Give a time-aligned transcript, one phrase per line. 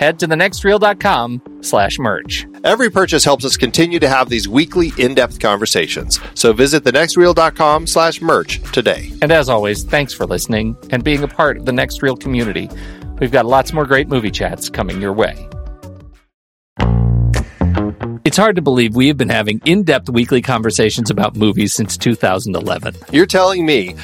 [0.00, 2.46] head to thenextreel.com slash merch.
[2.64, 6.18] Every purchase helps us continue to have these weekly in-depth conversations.
[6.34, 9.12] So visit thenextreel.com slash merch today.
[9.20, 12.70] And as always, thanks for listening and being a part of the Next Reel community.
[13.20, 15.46] We've got lots more great movie chats coming your way.
[18.24, 21.98] It's hard to believe we have been having in depth weekly conversations about movies since
[21.98, 22.94] 2011.
[23.12, 23.96] You're telling me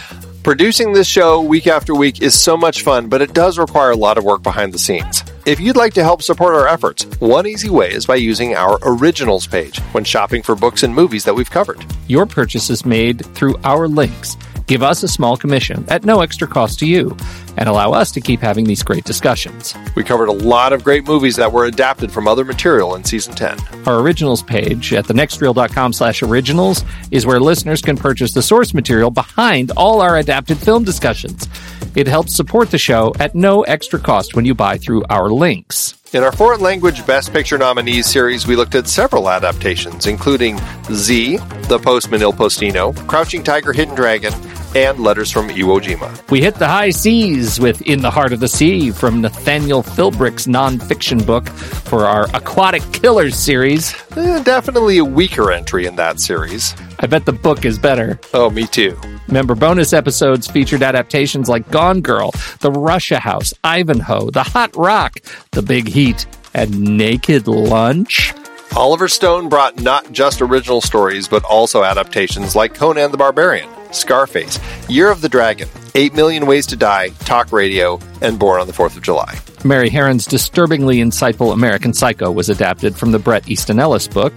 [0.43, 3.97] producing this show week after week is so much fun, but it does require a
[3.97, 5.23] lot of work behind the scenes.
[5.47, 8.81] If you'd like to help support our efforts, one easy way is by using our
[8.83, 11.87] originals page when shopping for books and movies that we've covered.
[12.09, 14.37] Your purchase is made through our links.
[14.67, 17.17] Give us a small commission at no extra cost to you
[17.57, 19.75] and allow us to keep having these great discussions.
[19.95, 23.35] We covered a lot of great movies that were adapted from other material in season
[23.35, 23.59] 10.
[23.87, 29.11] Our originals page at thenextreel.com slash originals is where listeners can purchase the source material
[29.11, 31.49] behind all our adapted film discussions.
[31.95, 35.95] It helps support the show at no extra cost when you buy through our links.
[36.13, 40.59] In our foreign language Best Picture nominees series, we looked at several adaptations, including
[40.93, 44.33] Z, The Postman Il Postino, Crouching Tiger, Hidden Dragon,
[44.77, 46.31] and Letters from Iwo Jima.
[46.31, 50.47] We hit the high seas with In the Heart of the Sea from Nathaniel Philbrick's
[50.47, 53.95] nonfiction book for our Aquatic Killers series.
[54.19, 56.75] Eh, definitely a weaker entry in that series.
[57.01, 58.21] I bet the book is better.
[58.35, 58.99] Oh, me too.
[59.29, 65.21] Remember, bonus episodes featured adaptations like Gone Girl, The Russia House, Ivanhoe, The Hot Rock,
[65.53, 68.35] The Big Heat, and Naked Lunch.
[68.77, 74.59] Oliver Stone brought not just original stories, but also adaptations like Conan the Barbarian, Scarface,
[74.89, 78.73] Year of the Dragon, 8 Million Ways to Die, Talk Radio, and Born on the
[78.73, 79.39] 4th of July.
[79.65, 84.33] Mary Harron's disturbingly insightful American Psycho was adapted from the Bret Easton Ellis book.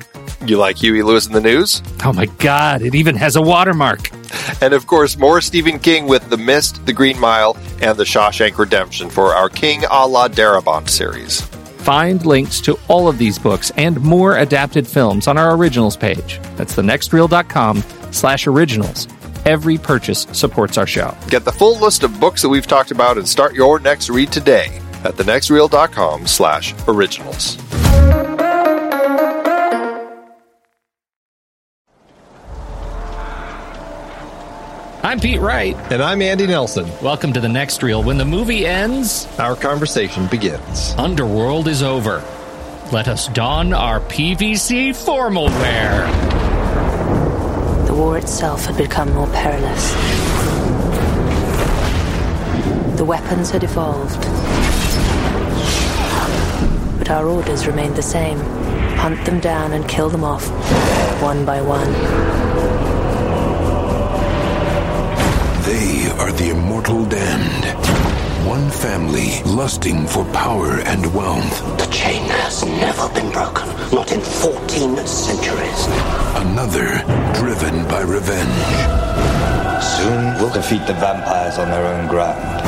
[0.46, 1.84] You like Huey Lewis and the News?
[2.04, 4.10] Oh my god, it even has a watermark.
[4.62, 8.58] And of course, more Stephen King with The Mist, The Green Mile, and The Shawshank
[8.58, 11.42] Redemption for our King a la Darabont series.
[11.80, 16.40] Find links to all of these books and more adapted films on our originals page.
[16.56, 19.08] That's thenextreel.com slash originals.
[19.46, 21.16] Every purchase supports our show.
[21.30, 24.32] Get the full list of books that we've talked about and start your next read
[24.32, 27.58] today at thenextreel.com slash originals.
[35.02, 35.76] I'm Pete Wright.
[35.92, 36.88] And I'm Andy Nelson.
[37.02, 38.04] Welcome to the next reel.
[38.04, 40.94] When the movie ends, Our conversation begins.
[40.98, 42.24] Underworld is over.
[42.92, 46.49] Let us don our PVC formal wear.
[48.10, 49.94] War itself had become more perilous.
[52.98, 54.24] The weapons had evolved.
[56.98, 58.40] But our orders remained the same
[58.98, 60.50] hunt them down and kill them off,
[61.22, 61.92] one by one.
[65.70, 67.99] They are the immortal damned.
[68.46, 71.78] One family lusting for power and wealth.
[71.78, 75.88] The chain has never been broken, not in 14 centuries.
[76.36, 77.04] Another
[77.34, 78.50] driven by revenge.
[79.84, 82.64] Soon we'll defeat the vampires on their own ground.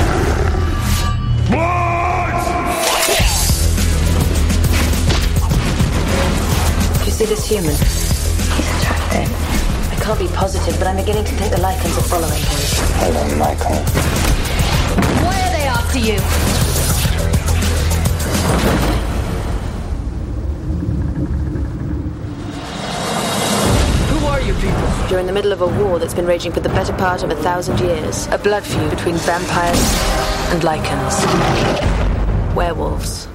[7.00, 7.71] Do you see this human?
[7.71, 9.29] He's attractive.
[9.91, 12.59] I can't be positive, but I'm beginning to think the lycans are following him.
[13.01, 13.75] Hello, Michael.
[15.24, 16.19] Why are they after you?
[24.09, 25.09] Who are you people?
[25.09, 27.31] You're in the middle of a war that's been raging for the better part of
[27.31, 28.27] a thousand years.
[28.27, 29.79] A blood feud between vampires
[30.51, 31.15] and lycans.
[32.55, 33.27] Werewolves.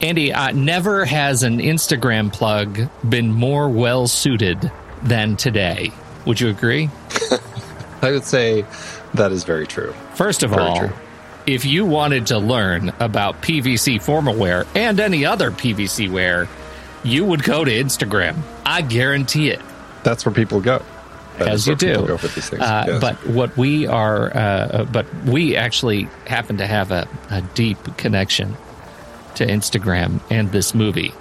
[0.00, 4.70] Andy, uh, never has an Instagram plug been more well suited
[5.02, 5.90] than today.
[6.28, 6.90] Would you agree?
[8.02, 8.64] I would say
[9.14, 9.92] that is very true.
[10.14, 10.92] First of Very all, true.
[11.46, 16.48] if you wanted to learn about PVC formal wear and any other PVC wear,
[17.02, 18.42] you would go to Instagram.
[18.64, 19.60] I guarantee it.
[20.04, 20.82] That's where people go.
[21.38, 22.06] That as you do.
[22.06, 22.62] Go for these things.
[22.62, 23.00] Uh, yes.
[23.00, 28.56] But what we are, uh, but we actually happen to have a, a deep connection
[29.36, 31.12] to Instagram and this movie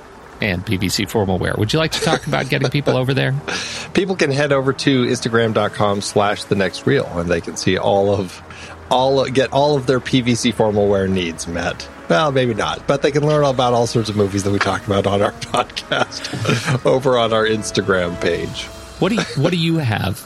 [0.42, 1.54] and PVC formal wear.
[1.57, 3.34] Would you like to talk about getting people over there?
[3.94, 8.13] people can head over to instagram.com slash the next reel and they can see all
[8.13, 8.42] of
[8.89, 13.12] all get all of their pvc formal wear needs met well maybe not but they
[13.12, 17.18] can learn about all sorts of movies that we talk about on our podcast over
[17.18, 18.63] on our instagram page
[19.00, 20.25] What do you, what do you have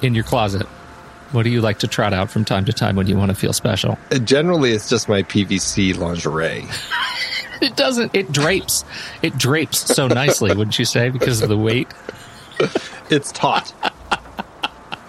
[0.00, 0.66] in your closet?
[1.32, 3.34] What do you like to trot out from time to time when you want to
[3.34, 3.98] feel special?
[4.24, 6.64] generally it's just my pvc lingerie
[7.72, 8.14] It doesn't.
[8.14, 8.84] It drapes.
[9.22, 11.88] It drapes so nicely, wouldn't you say, because of the weight?
[13.10, 13.72] it's taut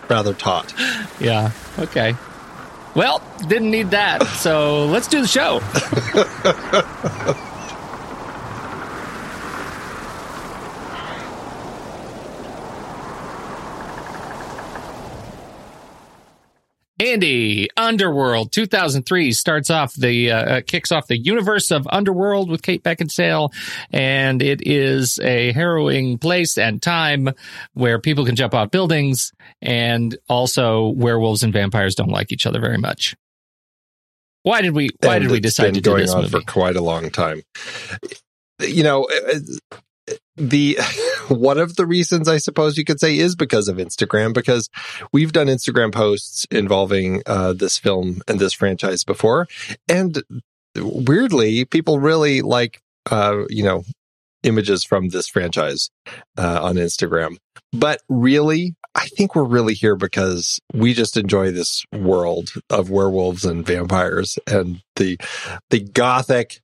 [0.09, 0.73] rather taut
[1.19, 1.51] Yeah.
[1.79, 2.15] Okay.
[2.95, 4.23] Well, didn't need that.
[4.27, 5.59] So let's do the show.
[17.03, 22.61] Andy, Underworld 2003 starts off the uh, uh, kicks off the universe of Underworld with
[22.61, 23.53] Kate Beckinsale,
[23.91, 27.29] and it is a harrowing place and time
[27.73, 32.61] where people can jump off buildings, and also werewolves and vampires don't like each other
[32.61, 33.15] very much.
[34.43, 34.89] Why did we?
[35.01, 36.31] Why And did we decide to do going this on movie?
[36.31, 37.43] for quite a long time
[38.59, 39.07] you know
[40.35, 40.77] the
[41.29, 44.69] one of the reasons i suppose you could say is because of instagram because
[45.11, 49.47] we've done instagram posts involving uh, this film and this franchise before.
[49.87, 50.21] And
[50.75, 52.81] weirdly people really like
[53.11, 53.83] uh, you know
[54.43, 55.89] images from this franchise
[56.37, 57.37] uh, on instagram.
[57.71, 63.45] But really i think we're really here because we just enjoy this world of werewolves
[63.45, 65.17] and vampires and the
[65.69, 66.61] the gothic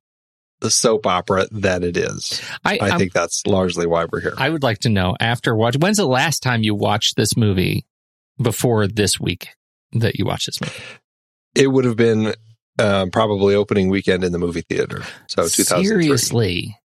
[0.61, 4.33] the soap opera that it is I, I I'm- think that's largely why we're here.
[4.37, 5.77] I would like to know after watch.
[5.77, 7.85] When's the last time you watched this movie?
[8.41, 9.49] Before this week
[9.91, 10.73] that you watched this movie?
[11.55, 12.33] it would have been
[12.77, 15.03] um, probably opening weekend in the movie theater.
[15.27, 16.78] So Seriously.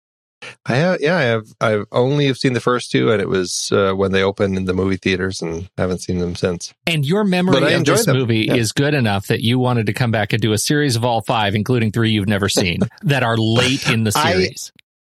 [0.66, 1.46] I have, yeah, I have.
[1.60, 4.64] I've only have seen the first two, and it was uh, when they opened in
[4.64, 6.72] the movie theaters, and haven't seen them since.
[6.86, 8.16] And your memory I of this them.
[8.16, 8.54] movie Yeah.
[8.54, 11.22] is good enough that you wanted to come back and do a series of all
[11.22, 14.72] five, including three you've never seen that are late in the series.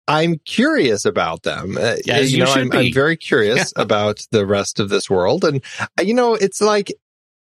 [0.07, 1.79] I'm curious about them.
[1.79, 2.71] Uh, As you know, I'm.
[2.73, 6.93] I'm very curious about the rest of this world, and uh, you know, it's like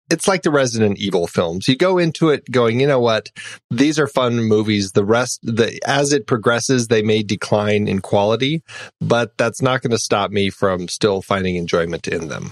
[0.09, 1.68] it's like the Resident Evil films.
[1.68, 3.31] You go into it going, you know what,
[3.69, 4.94] these are fun movies.
[4.94, 8.63] The rest, the as it progresses, they may decline in quality,
[9.01, 12.51] but that's not going to stop me from still finding enjoyment in them.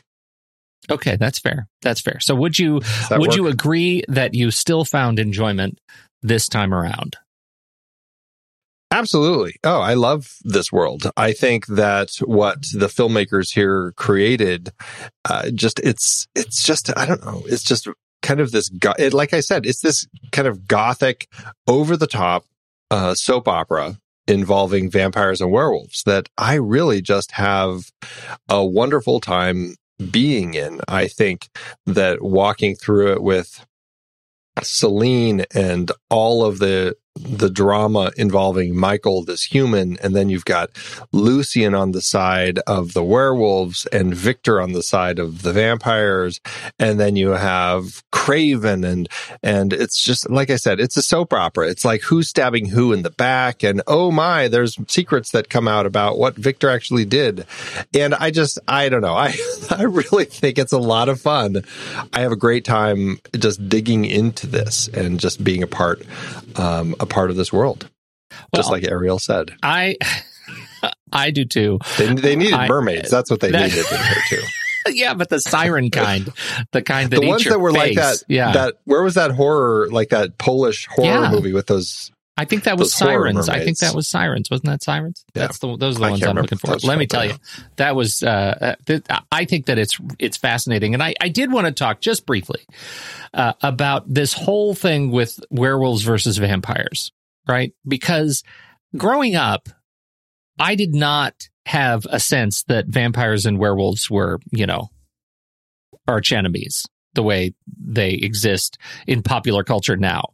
[0.90, 1.68] Okay, that's fair.
[1.82, 2.20] That's fair.
[2.20, 3.36] So would you would work?
[3.36, 5.80] you agree that you still found enjoyment
[6.22, 7.18] this time around?
[8.92, 9.56] Absolutely.
[9.64, 11.10] Oh, I love this world.
[11.18, 14.72] I think that what the filmmakers here created,
[15.26, 17.44] uh, just it's it's just I don't know.
[17.48, 17.88] It's just
[18.22, 18.70] kind of this.
[18.70, 21.28] Go- it, like I said, it's this kind of gothic,
[21.68, 22.46] over the top
[22.92, 27.92] uh, soap opera involving vampires and werewolves that I really just have
[28.50, 29.76] a wonderful time
[30.12, 30.80] being in.
[30.88, 31.50] I think
[31.86, 33.66] that walking through it with
[34.62, 40.70] Selene and all of the the drama involving Michael, this human, and then you've got
[41.14, 46.42] Lucian on the side of the werewolves and Victor on the side of the vampires,
[46.78, 49.08] and then you have Kraven and
[49.42, 51.70] and it's just like I said, it's a soap opera.
[51.70, 55.68] It's like who's stabbing who in the back, and oh my, there's secrets that come
[55.68, 57.46] out about what Victor actually did,
[57.94, 59.34] and I just I don't know, I
[59.70, 61.64] I really think it's a lot of fun.
[62.12, 66.02] I have a great time just digging into this and just being a part
[66.58, 67.90] um, a part of this world.
[68.56, 69.96] just like Ariel said, I
[71.12, 71.80] I do too.
[71.98, 73.10] they, they needed I- mermaids.
[73.10, 74.42] That's what they that- needed in here too.
[74.88, 76.32] Yeah, but the siren kind,
[76.72, 78.22] the kind that the ones that were like that.
[78.28, 79.90] Yeah, That where was that horror?
[79.90, 81.32] Like that Polish horror Yeah.
[81.32, 82.12] movie with those.
[82.38, 83.48] I think that was sirens.
[83.48, 84.50] I think that was sirens.
[84.50, 85.24] Wasn't that sirens?
[85.34, 85.44] Yeah.
[85.44, 86.76] That's the those are the I ones I'm looking for.
[86.84, 87.36] Let me tell you,
[87.78, 88.24] that was.
[88.24, 91.72] Uh, uh, th- I think that it's it's fascinating, and I I did want to
[91.72, 92.66] talk just briefly
[93.34, 97.14] uh, about this whole thing with werewolves versus vampires,
[97.48, 97.74] right?
[97.88, 98.44] Because
[98.98, 99.70] growing up,
[100.60, 104.90] I did not have a sense that vampires and werewolves were, you know,
[106.08, 108.78] arch enemies the way they exist
[109.08, 110.26] in popular culture now.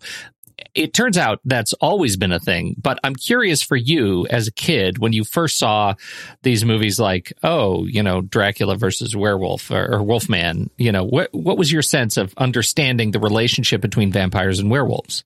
[0.74, 4.52] It turns out that's always been a thing, but I'm curious for you as a
[4.52, 5.96] kid when you first saw
[6.44, 11.34] these movies like, oh, you know, Dracula versus werewolf or, or Wolfman, you know, what
[11.34, 15.24] what was your sense of understanding the relationship between vampires and werewolves?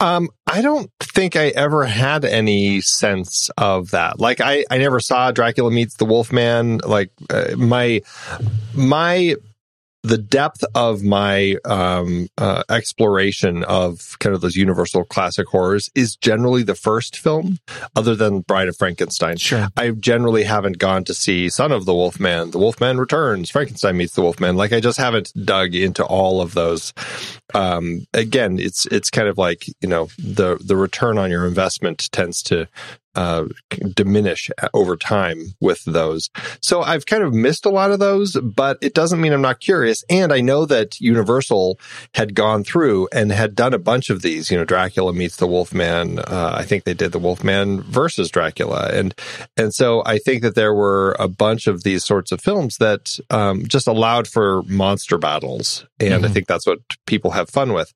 [0.00, 4.18] Um, I don't think I ever had any sense of that.
[4.18, 6.78] Like, I, I never saw Dracula meets the Wolfman.
[6.78, 8.00] Like, uh, my,
[8.74, 9.36] my
[10.08, 16.16] the depth of my um, uh, exploration of kind of those universal classic horrors is
[16.16, 17.58] generally the first film,
[17.94, 19.36] other than Bride of Frankenstein.
[19.36, 19.68] Sure.
[19.76, 24.14] I generally haven't gone to see Son of the Wolfman, The Wolfman Returns, Frankenstein meets
[24.14, 24.56] the Wolfman.
[24.56, 26.94] Like I just haven't dug into all of those.
[27.52, 32.10] Um, again, it's it's kind of like you know the the return on your investment
[32.12, 32.66] tends to
[33.18, 33.46] uh,
[33.94, 36.30] diminish over time with those.
[36.62, 39.58] So I've kind of missed a lot of those, but it doesn't mean I'm not
[39.58, 40.04] curious.
[40.08, 41.80] And I know that Universal
[42.14, 44.52] had gone through and had done a bunch of these.
[44.52, 46.20] You know, Dracula meets the Wolfman.
[46.20, 49.14] Uh, I think they did the Wolfman versus Dracula, and
[49.56, 53.18] and so I think that there were a bunch of these sorts of films that
[53.30, 56.24] um, just allowed for monster battles, and mm-hmm.
[56.24, 57.92] I think that's what people have fun with.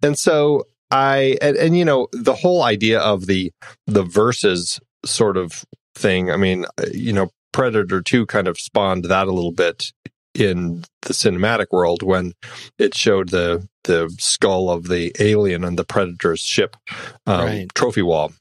[0.00, 3.52] And so I and, and you know the whole idea of the
[3.86, 6.30] the verses sort of thing.
[6.30, 9.92] I mean, you know, Predator Two kind of spawned that a little bit
[10.34, 12.32] in the cinematic world when
[12.78, 16.76] it showed the the skull of the alien on the Predator's ship
[17.26, 17.68] um, right.
[17.74, 18.32] trophy wall.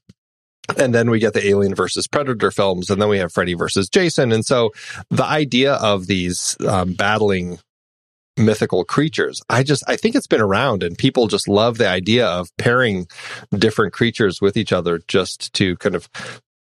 [0.77, 3.89] And then we get the Alien versus Predator films, and then we have Freddy versus
[3.89, 4.32] Jason.
[4.32, 4.70] And so
[5.10, 7.58] the idea of these um, battling
[8.39, 9.41] mythical creatures.
[9.50, 13.08] I just I think it's been around and people just love the idea of pairing
[13.55, 16.10] different creatures with each other just to kind of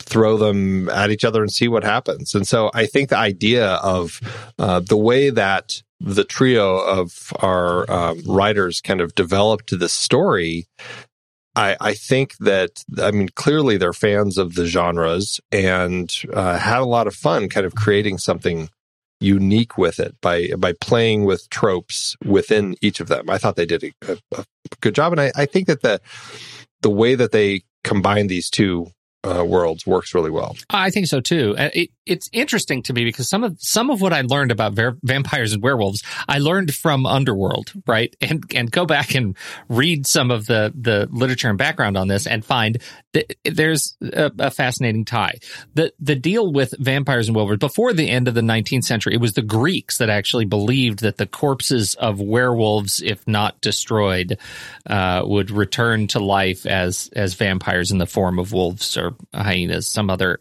[0.00, 2.34] throw them at each other and see what happens.
[2.34, 4.20] And so I think the idea of
[4.58, 10.66] uh, the way that the trio of our um, writers kind of developed this story
[11.58, 16.78] I, I, think that I mean clearly they're fans of the genres and uh, had
[16.78, 18.68] a lot of fun kind of creating something
[19.20, 23.28] unique with it by by playing with tropes within each of them.
[23.28, 24.44] I thought they did a, a,
[24.80, 26.00] good job, and I, I, think that the
[26.82, 28.88] the way that they combine these two
[29.24, 30.56] uh, worlds works really well.
[30.70, 31.54] I think so too.
[31.58, 34.96] It, it's interesting to me because some of some of what I learned about ver-
[35.02, 38.14] vampires and werewolves, I learned from Underworld, right?
[38.20, 39.36] And and go back and
[39.68, 42.78] read some of the the literature and background on this and find
[43.12, 45.38] that there's a, a fascinating tie.
[45.74, 49.20] The the deal with vampires and werewolves before the end of the 19th century, it
[49.20, 54.38] was the Greeks that actually believed that the corpses of werewolves, if not destroyed,
[54.86, 59.86] uh, would return to life as as vampires in the form of wolves or hyenas,
[59.86, 60.38] some other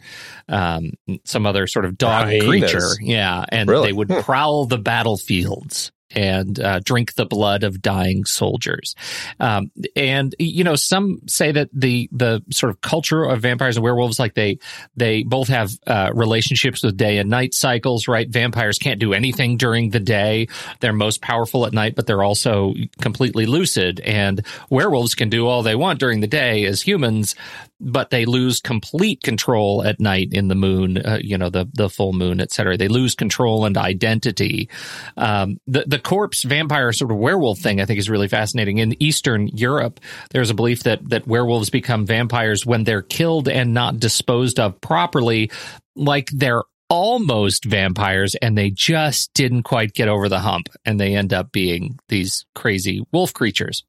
[0.49, 0.91] um,
[1.23, 2.47] some other sort of dog hyenas.
[2.47, 2.89] creature.
[3.01, 3.87] Yeah, and really?
[3.87, 8.95] they would prowl the battlefields and uh, drink the blood of dying soldiers.
[9.39, 13.83] Um, and you know, some say that the the sort of culture of vampires and
[13.83, 14.59] werewolves, like they
[14.95, 18.07] they both have uh, relationships with day and night cycles.
[18.07, 18.29] Right?
[18.29, 20.47] Vampires can't do anything during the day;
[20.79, 23.99] they're most powerful at night, but they're also completely lucid.
[23.99, 27.35] And werewolves can do all they want during the day as humans,
[27.79, 31.89] but they lose complete control at night in the moon, uh, you know, the the
[31.89, 32.77] full moon, et cetera.
[32.77, 34.69] They lose control and identity.
[35.15, 38.79] Um, the the corpse vampire sort of werewolf thing, I think, is really fascinating.
[38.79, 39.99] In Eastern Europe,
[40.31, 44.79] there's a belief that that werewolves become vampires when they're killed and not disposed of
[44.81, 45.51] properly,
[45.95, 51.15] like they're almost vampires and they just didn't quite get over the hump and they
[51.15, 53.83] end up being these crazy wolf creatures.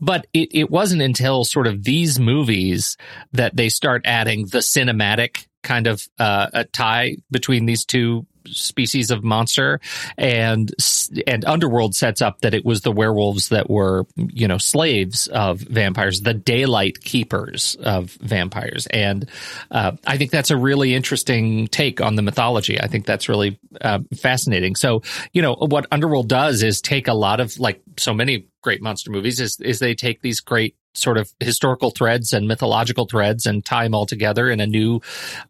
[0.00, 2.96] But it, it wasn't until sort of these movies
[3.32, 9.10] that they start adding the cinematic kind of uh, a tie between these two species
[9.10, 9.80] of monster
[10.16, 10.72] and
[11.26, 15.60] and underworld sets up that it was the werewolves that were you know slaves of
[15.60, 18.86] vampires the daylight keepers of vampires.
[18.88, 19.28] And
[19.70, 22.80] uh, i think that's a really interesting take on the mythology.
[22.80, 24.76] I think that's really uh, fascinating.
[24.76, 28.82] So you know what underworld does is take a lot of like so many great
[28.82, 33.46] monster movies is is they take these great sort of historical threads and mythological threads
[33.46, 35.00] and tie them all together in a new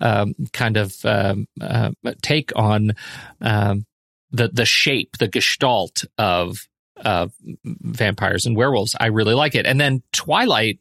[0.01, 1.91] um, kind of um, uh,
[2.23, 2.93] take on
[3.41, 3.87] um,
[4.31, 6.69] the the shape, the gestalt of
[7.05, 7.29] uh,
[7.65, 8.95] vampires and werewolves.
[8.99, 9.67] I really like it.
[9.67, 10.79] And then Twilight,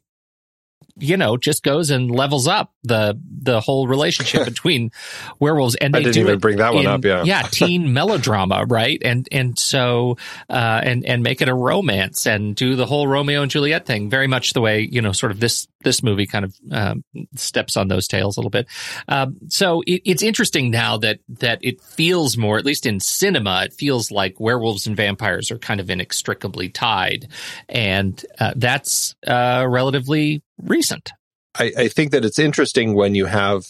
[0.98, 4.92] you know, just goes and levels up the the whole relationship between
[5.40, 7.24] werewolves, and they I didn't even bring that one in- up, yeah.
[7.24, 9.02] yeah, teen melodrama, right?
[9.04, 10.18] And and so
[10.50, 14.10] uh, and and make it a romance and do the whole Romeo and Juliet thing,
[14.10, 17.04] very much the way you know, sort of this this movie kind of um,
[17.36, 18.68] steps on those tails a little bit.
[19.08, 23.64] Um, so it, it's interesting now that that it feels more, at least in cinema,
[23.66, 27.28] it feels like werewolves and vampires are kind of inextricably tied,
[27.70, 31.12] and uh, that's uh, relatively recent.
[31.56, 33.66] I, I think that it's interesting when you have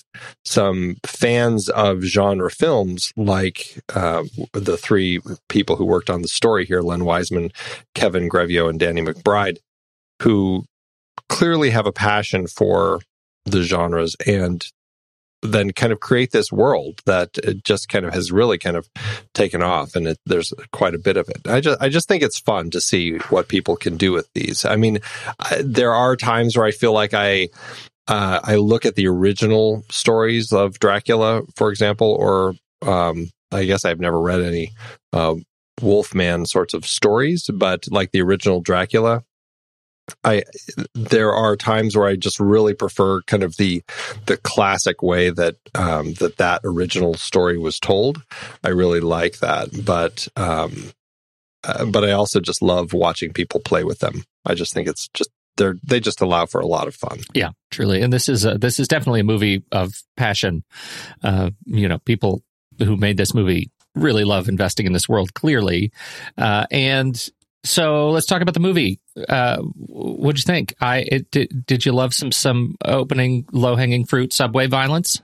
[0.45, 4.23] some fans of genre films like uh,
[4.53, 7.51] the three people who worked on the story here Len Wiseman,
[7.93, 9.57] Kevin Grevioux, and Danny McBride,
[10.21, 10.65] who
[11.29, 13.01] clearly have a passion for
[13.45, 14.65] the genres and
[15.43, 18.89] then kind of create this world that just kind of has really kind of
[19.33, 21.47] taken off and it, there's quite a bit of it.
[21.47, 24.65] I just I just think it's fun to see what people can do with these.
[24.65, 24.99] I mean,
[25.39, 27.49] I, there are times where I feel like I
[28.07, 33.85] uh, I look at the original stories of Dracula, for example, or um, I guess
[33.85, 34.71] I've never read any
[35.13, 35.35] uh,
[35.81, 39.23] Wolfman sorts of stories, but like the original Dracula,
[40.23, 40.43] I
[40.93, 43.83] there are times where I just really prefer kind of the
[44.25, 48.21] the classic way that um, that that original story was told.
[48.63, 50.91] I really like that, but um,
[51.63, 54.23] uh, but I also just love watching people play with them.
[54.45, 57.19] I just think it's just they're they just allow for a lot of fun.
[57.33, 58.01] Yeah, truly.
[58.01, 60.63] And this is a, this is definitely a movie of passion.
[61.23, 62.43] Uh, you know, people
[62.79, 65.91] who made this movie really love investing in this world, clearly.
[66.37, 67.29] Uh, and
[67.63, 68.99] so let's talk about the movie.
[69.29, 70.73] Uh, what'd you think?
[70.81, 75.21] I it, did, did you love some some opening low hanging fruit subway violence?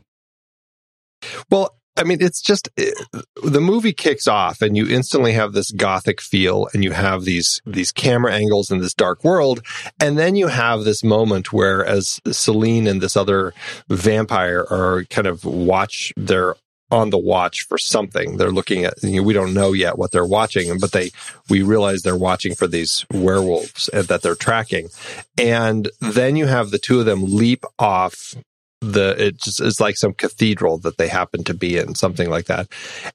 [1.50, 2.98] Well, I mean, it's just it,
[3.44, 7.62] the movie kicks off, and you instantly have this gothic feel, and you have these
[7.66, 9.62] these camera angles in this dark world,
[10.00, 13.54] and then you have this moment where, as Selene and this other
[13.90, 16.56] vampire are kind of watch, they're
[16.92, 18.38] on the watch for something.
[18.38, 19.02] They're looking at.
[19.04, 21.12] You know, we don't know yet what they're watching, but they
[21.50, 24.90] we realize they're watching for these werewolves that they're tracking,
[25.38, 28.36] and then you have the two of them leap off
[28.82, 32.68] the it's, is like some cathedral that they happen to be in something like that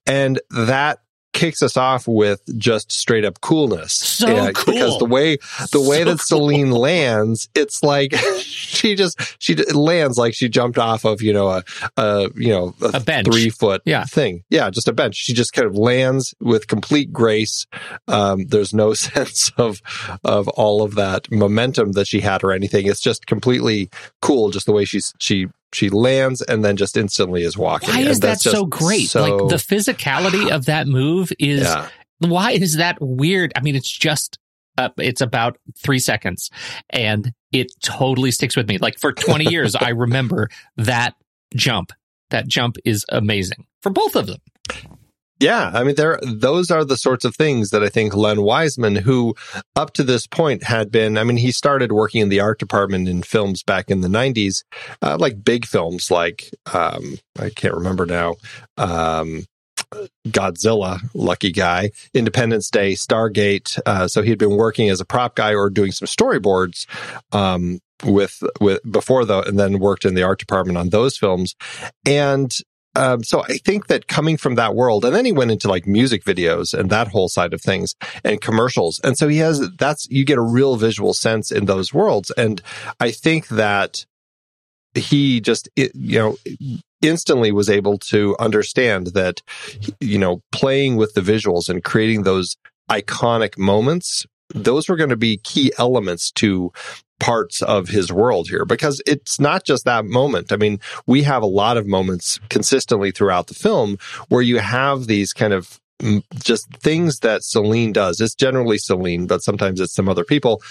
[0.07, 1.01] and that
[1.35, 4.73] kicks us off with just straight up coolness So cool.
[4.75, 5.37] because the way
[5.73, 10.79] the way So that Selene lands it's like she just she lands like she jumped
[10.79, 11.65] off of you know a,
[11.99, 13.27] a you know A bench.
[13.27, 14.05] three foot Yeah.
[14.05, 17.67] thing yeah just a bench she just kind of lands with complete grace
[18.09, 19.83] um, there's no sense of
[20.25, 23.91] of all of that momentum that she had or anything it's just completely
[24.23, 28.01] cool just the way she's she she lands and then just instantly is walking Why
[28.01, 29.11] is that so great?
[29.11, 33.53] so- like the physicality of that move is yeah why is that weird?
[33.57, 34.39] I mean, it's just
[34.79, 36.51] uh, it's about three seconds,
[36.91, 38.79] and it totally sticks with me.
[38.79, 41.15] Like for twenty years, I remember that
[41.55, 41.93] jump.
[42.31, 44.41] That jump is amazing for both of them.
[45.41, 48.95] Yeah, I mean, there those are the sorts of things that I think Len Wiseman,
[48.95, 49.35] who
[49.75, 53.09] up to this point had been, I mean, he started working in the art department
[53.09, 54.63] in films back in the '90s,
[55.03, 58.37] uh, like big films, like um, I can't remember now,
[58.79, 59.45] um,
[60.29, 63.79] Godzilla, Lucky Guy, Independence Day, Stargate.
[63.85, 66.87] Uh, so he had been working as a prop guy or doing some storyboards.
[67.33, 71.55] Um, with with before though, and then worked in the art department on those films,
[72.07, 72.55] and
[72.95, 75.87] um, so I think that coming from that world, and then he went into like
[75.87, 79.01] music videos and that whole side of things and commercials.
[79.03, 82.31] And so he has, that's, you get a real visual sense in those worlds.
[82.37, 82.63] And
[83.01, 84.05] I think that
[84.95, 86.37] he just, it, you know,
[87.03, 89.43] instantly was able to understand that,
[90.01, 92.57] you know, playing with the visuals and creating those
[92.91, 96.71] iconic moments, those were going to be key elements to
[97.21, 100.53] parts of his world here because it's not just that moment.
[100.53, 103.99] I mean, we have a lot of moments consistently throughout the film
[104.29, 108.21] where you have these kind of mm, just things that Selene does.
[108.21, 110.63] It's generally Selene, but sometimes it's some other people.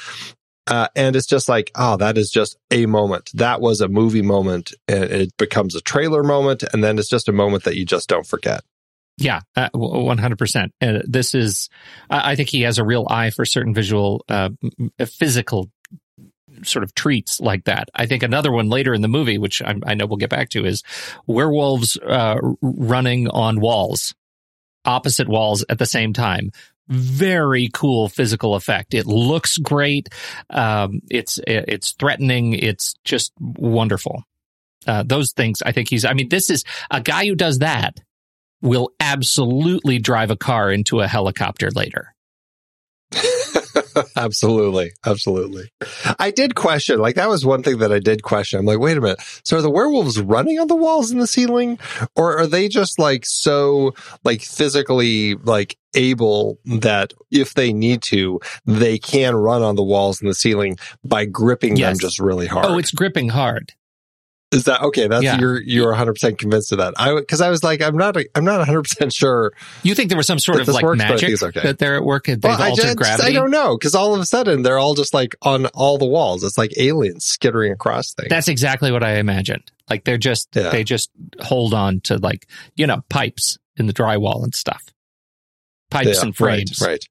[0.68, 3.30] Uh, and it's just like, oh, that is just a moment.
[3.34, 7.28] That was a movie moment, and it becomes a trailer moment, and then it's just
[7.28, 8.62] a moment that you just don't forget.
[9.18, 10.72] Yeah, uh, one hundred percent.
[10.80, 11.70] And this is,
[12.10, 14.50] I think he has a real eye for certain visual, uh,
[15.06, 15.70] physical
[16.64, 17.90] sort of treats like that.
[17.94, 20.50] I think another one later in the movie, which I, I know we'll get back
[20.50, 20.84] to, is
[21.28, 24.14] werewolves uh, running on walls,
[24.86, 26.52] opposite walls at the same time.
[26.90, 28.94] Very cool physical effect.
[28.94, 30.10] It looks great.
[30.50, 32.54] Um, it's it's threatening.
[32.54, 34.24] It's just wonderful.
[34.86, 36.04] Uh, those things, I think he's.
[36.04, 38.00] I mean, this is a guy who does that
[38.62, 42.14] will absolutely drive a car into a helicopter later.
[44.16, 44.92] absolutely.
[45.06, 45.70] Absolutely.
[46.20, 48.60] I did question, like, that was one thing that I did question.
[48.60, 49.20] I'm like, wait a minute.
[49.46, 51.80] So are the werewolves running on the walls and the ceiling?
[52.16, 58.40] Or are they just like so, like, physically, like, able that if they need to,
[58.66, 61.98] they can run on the walls and the ceiling by gripping Yes.
[61.98, 62.66] them just really hard?
[62.66, 63.74] Oh, it's gripping hard.
[64.54, 65.08] Is that okay?
[65.08, 65.40] That's Yeah.
[65.40, 66.94] you're you're 100 percent convinced of that.
[66.98, 69.54] I because I was like I'm not I'm not 100 percent sure.
[69.84, 71.68] You think there was some sort of like works, but I think magic okay.
[71.68, 72.26] that they're at work?
[72.26, 73.30] They've Well, I just gravity.
[73.30, 76.06] I don't know because all of a sudden they're all just like on all the
[76.06, 76.44] walls.
[76.44, 78.30] It's like aliens skittering across things.
[78.30, 79.72] That's exactly what I imagined.
[79.90, 80.70] Like they're just Yeah.
[80.70, 81.10] they just
[81.42, 84.84] hold on to like you know pipes in the drywall and stuff,
[85.90, 86.80] pipes Yeah, and frames.
[86.80, 86.88] Right.
[86.90, 87.06] right.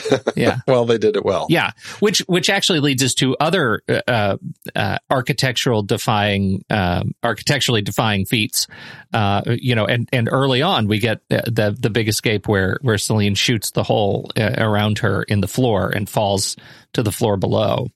[0.36, 0.58] Yeah.
[0.66, 1.46] Well, they did it well.
[1.48, 4.36] Yeah, which which actually leads us to other uh,
[4.74, 8.66] uh, architectural defying, um, architecturally defying feats.
[9.14, 12.78] Uh, you know, and and early on we get the the, the big escape where
[12.82, 16.56] where Selene shoots the hole uh, around her in the floor and falls
[16.92, 17.88] to the floor below,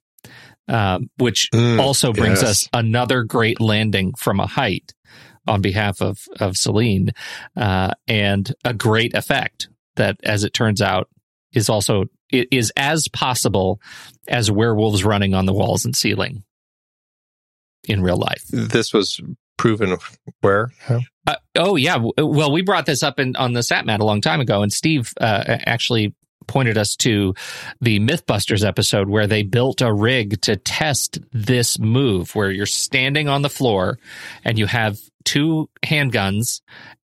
[0.69, 2.51] um, which Mm, also brings yes.
[2.51, 4.95] us another great landing from a height
[5.47, 7.11] on behalf of of Selene,
[7.57, 11.09] uh, and a great effect that, as it turns out,
[11.53, 13.81] is also is as possible
[14.29, 16.45] as werewolves running on the walls and ceiling
[17.89, 18.45] in real life.
[18.51, 19.21] This was
[19.57, 19.97] proven
[20.41, 20.71] where?
[20.81, 21.01] How?
[21.27, 24.41] Uh, oh yeah, well we brought this up in on the Satmat a long time
[24.41, 26.15] ago, and Steve uh, actually
[26.47, 27.35] pointed us to
[27.81, 33.29] the MythBusters episode where they built a rig to test this move, where you're standing
[33.29, 33.99] on the floor
[34.45, 36.61] and you have two handguns.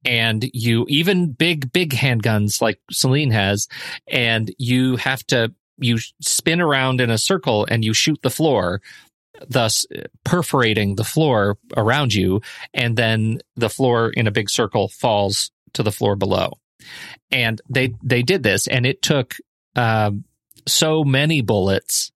[0.06, 3.68] And you even big, big handguns like Selene has,
[4.08, 8.82] and you have to, you spin around in a circle and you shoot the floor,
[9.48, 9.86] thus
[10.24, 12.42] perforating the floor around you
[12.74, 16.54] and then the floor in a big circle falls to the floor below.
[17.32, 19.36] And they they did this, and it took
[19.76, 20.26] um,
[20.68, 22.12] so many bullets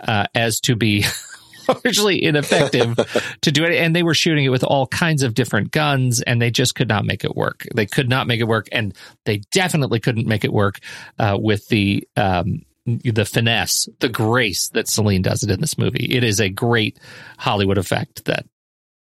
[0.00, 1.04] uh, as to be
[1.68, 2.96] largely ineffective
[3.42, 3.74] to do it.
[3.74, 6.88] And they were shooting it with all kinds of different guns, and they just could
[6.88, 7.66] not make it work.
[7.74, 10.78] They could not make it work, and they definitely couldn't make it work
[11.18, 12.06] uh, with the.
[12.16, 12.62] Um,
[13.04, 16.08] the finesse, the grace that Selene does it in this movie.
[16.10, 16.98] It is a great
[17.36, 18.46] Hollywood effect that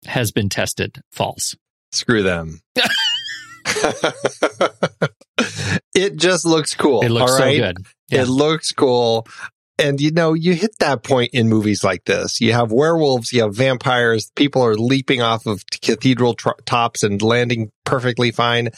[0.06, 1.56] has been tested false.
[1.92, 2.62] Screw them.
[5.94, 7.02] it just looks cool.
[7.02, 7.78] It looks all so good.
[8.10, 8.22] Yeah.
[8.22, 9.28] It looks cool.
[9.82, 12.40] And you know, you hit that point in movies like this.
[12.40, 17.22] You have werewolves, you have vampires, people are leaping off of cathedral tr- tops and
[17.22, 18.70] landing perfectly fine.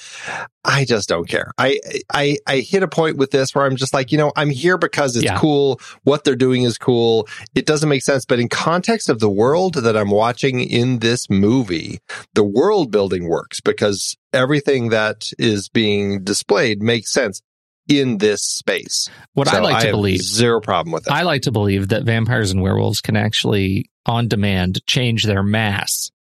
[0.64, 1.52] I just don't care.
[1.58, 1.80] I,
[2.12, 4.78] I, I hit a point with this where I'm just like, you know, I'm here
[4.78, 5.38] because it's Yeah.
[5.38, 5.80] cool.
[6.04, 7.28] What they're doing is cool.
[7.54, 11.30] It doesn't make sense, but in context of the world that I'm watching in this
[11.30, 12.00] movie,
[12.34, 17.42] the world building works because everything that is being displayed makes sense
[17.88, 19.10] in this space.
[19.34, 21.14] What I So like to have believe, zero problem with that.
[21.14, 26.12] I like to believe that vampires and werewolves can actually, on demand, change their mass.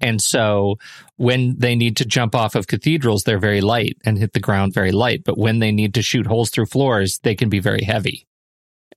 [0.00, 0.76] And so
[1.16, 4.72] when they need to jump off of cathedrals, they're very light and hit the ground
[4.72, 5.24] very light.
[5.24, 8.26] But when they need to shoot holes through floors, they can be very heavy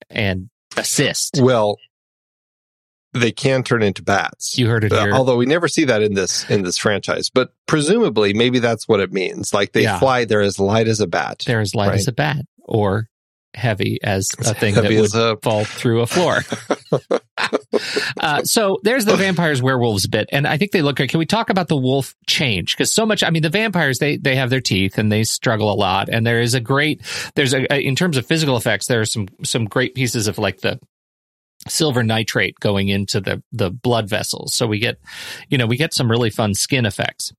[0.09, 1.39] and assist.
[1.41, 1.77] well,
[3.13, 4.57] they can turn into bats.
[4.57, 7.49] You heard it Uh, although we never see that in this in this franchise, but
[7.67, 9.53] presumably maybe that's what it means.
[9.53, 9.99] Like they Yeah.
[9.99, 11.43] fly, they're as light as a bat.
[11.45, 11.99] They're as light Right.
[11.99, 13.07] as a bat or
[13.53, 16.39] heavy as a thing that would a- fall through a floor.
[18.19, 21.09] uh, so there's the vampires werewolves bit, and I think they look good.
[21.09, 22.75] Can we talk about the wolf change?
[22.75, 25.71] Because so much, I mean, the vampires they they have their teeth and they struggle
[25.71, 27.01] a lot, and there is a great
[27.35, 30.61] there's a, in terms of physical effects there are some some great pieces of like
[30.61, 30.79] the
[31.67, 34.99] silver nitrate going into the the blood vessels, so we get
[35.49, 37.33] you know we get some really fun skin effects.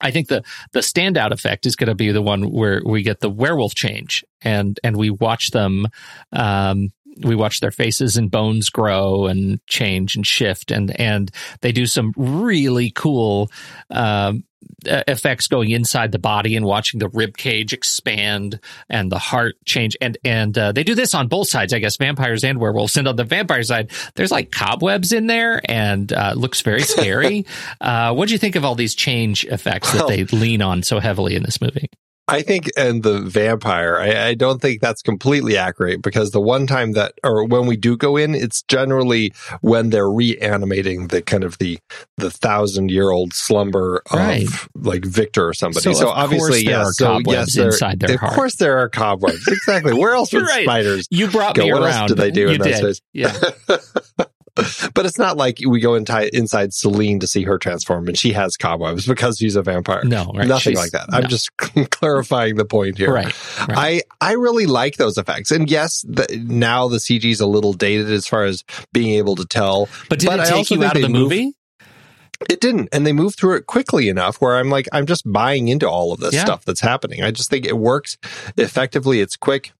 [0.00, 3.20] I think the the standout effect is going to be the one where we get
[3.20, 5.86] the werewolf change, and and we watch them,
[6.32, 6.90] um,
[7.22, 11.86] we watch their faces and bones grow and change and shift, and and they do
[11.86, 13.50] some really cool
[13.90, 14.44] um,
[14.88, 19.56] uh, effects going inside the body and watching the rib cage expand and the heart
[19.64, 22.96] change, and and uh, they do this on both sides, I guess, vampires and werewolves.
[22.96, 27.46] And on the vampire side, there's like cobwebs in there, and uh, looks very scary.
[27.80, 31.00] uh, what do you think of all these change effects that they lean on so
[31.00, 31.88] heavily in this movie?
[32.26, 36.66] I think, and the vampire, I, I don't think that's completely accurate because the one
[36.66, 41.44] time that, or when we do go in, it's generally when they're reanimating the kind
[41.44, 41.78] of the
[42.16, 44.46] the thousand year old slumber of Right.
[44.74, 45.82] like Victor or somebody.
[45.82, 46.86] So, So, of obviously, yes.
[46.86, 48.34] are so cobwebs yes, there- inside their of heart.
[48.34, 49.46] course there are cobwebs.
[49.46, 49.92] Exactly.
[49.92, 50.64] Where else would right.
[50.64, 51.06] spiders?
[51.10, 51.64] You brought go?
[51.64, 51.92] me what around.
[52.02, 52.96] else do they do you in that did.
[52.96, 53.00] space?
[53.12, 53.34] Yeah.
[54.54, 58.32] but it's not like we go inside, inside Selene to see her transform and she
[58.32, 60.04] has cobwebs because she's a vampire.
[60.04, 60.46] No, right.
[60.46, 61.10] nothing She's- like that.
[61.10, 61.18] no.
[61.18, 61.50] I'm just
[61.90, 63.12] clarifying the point here.
[63.12, 63.34] Right,
[63.68, 63.78] right.
[63.78, 67.72] I I really like those effects, and yes, the, now the CG is a little
[67.72, 69.88] dated as far as being able to tell.
[70.08, 71.52] But did I it take you out of the movie?
[72.50, 75.68] It didn't, and they moved through it quickly enough where I'm like, I'm just buying
[75.68, 76.44] into all of this Yeah.
[76.44, 77.22] stuff that's happening.
[77.22, 78.18] I just think it works
[78.56, 79.20] effectively.
[79.20, 79.72] It's quick.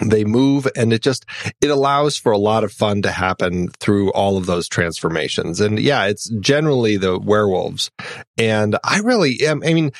[0.00, 1.24] They move and it just,
[1.60, 5.60] it allows for a lot of fun to happen through all of those transformations.
[5.60, 7.90] And yeah, it's generally the werewolves.
[8.38, 9.90] And I really am, I mean,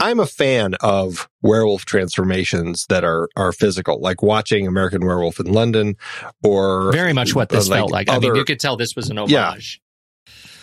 [0.00, 5.52] I'm a fan of werewolf transformations that are, are physical, like watching American Werewolf in
[5.52, 5.96] London
[6.44, 8.10] or Very much what this uh, felt like.
[8.10, 9.80] I mean, you could tell this was an homage.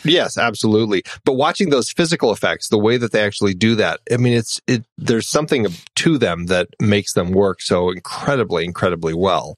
[0.06, 1.04] Yes, absolutely.
[1.24, 4.62] But watching those physical effects, the way that they actually do that, I mean, it's,
[4.68, 9.58] it, there's something to them that makes them work so incredibly, incredibly well.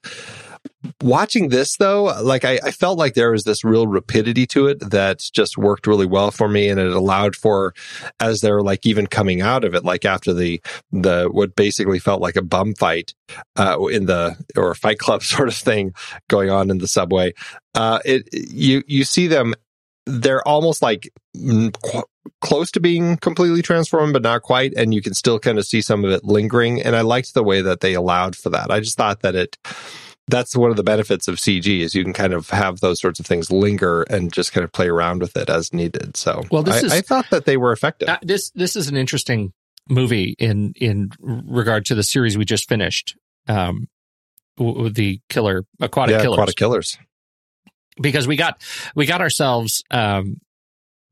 [1.01, 4.79] Watching this though, like I, I felt like there was this real rapidity to it
[4.79, 6.69] that just worked really well for me.
[6.69, 7.73] And it allowed for,
[8.19, 12.21] as they're like even coming out of it, like after the, the, what basically felt
[12.21, 13.13] like a bum fight,
[13.57, 15.93] uh, in the, or a fight club sort of thing
[16.29, 17.33] going on in the subway.
[17.73, 19.53] Uh, it, you, you see them
[20.07, 22.03] they're almost like qu-
[22.41, 24.73] close to being completely transformed, but not quite.
[24.75, 26.81] And you can still kind of see some of it lingering.
[26.81, 28.71] And I liked the way that they allowed for that.
[28.71, 29.57] I just thought that it,
[30.27, 33.19] that's one of the benefits of CG is you can kind of have those sorts
[33.19, 36.17] of things linger and just kind of play around with it as needed.
[36.17, 38.09] So Well, this I, is- I thought that they were effective.
[38.09, 39.53] Uh, this this is an interesting
[39.89, 43.15] movie in in regard to the series we just finished.
[43.47, 43.87] Um,
[44.57, 46.35] w- the killer aquatic yeah, killers.
[46.37, 46.97] aquatic killers.
[48.01, 48.61] Because we got
[48.95, 50.39] we got ourselves um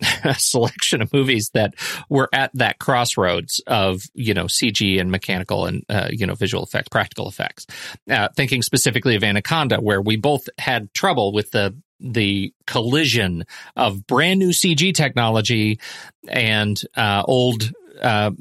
[0.24, 1.74] a selection of movies that
[2.10, 6.64] were at that crossroads of you know CG and mechanical and uh, you know visual
[6.64, 7.66] effects, practical effects.
[8.10, 13.46] Uh, thinking specifically of Anaconda, where we both had trouble with the the collision
[13.76, 15.80] of brand new CG technology
[16.28, 17.72] and uh, old
[18.02, 18.32] uh,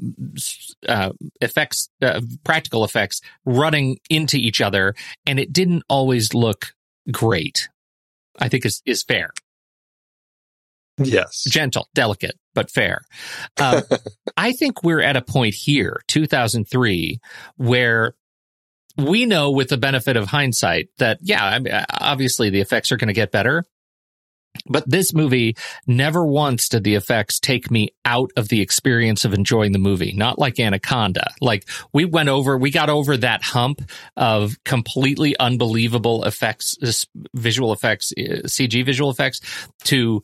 [0.89, 4.93] uh, effects, uh, practical effects running into each other,
[5.25, 6.73] and it didn't always look
[7.11, 7.69] great.
[8.39, 9.31] I think is is fair,
[10.97, 11.43] Yes.
[11.49, 13.01] gentle, delicate, but fair.
[13.57, 13.83] Um,
[14.37, 17.19] I think we're at a point here, 2003,
[17.57, 18.15] where
[18.97, 22.97] we know with the benefit of hindsight that yeah, I mean, obviously the effects are
[22.97, 23.65] going to get better.
[24.67, 25.55] But this movie
[25.87, 30.13] never once did the effects take me out of the experience of enjoying the movie.
[30.13, 31.33] Not like Anaconda.
[31.41, 33.81] Like we went over, we got over that hump
[34.15, 36.77] of completely unbelievable effects,
[37.33, 39.41] visual effects, uh, CG visual effects
[39.85, 40.23] to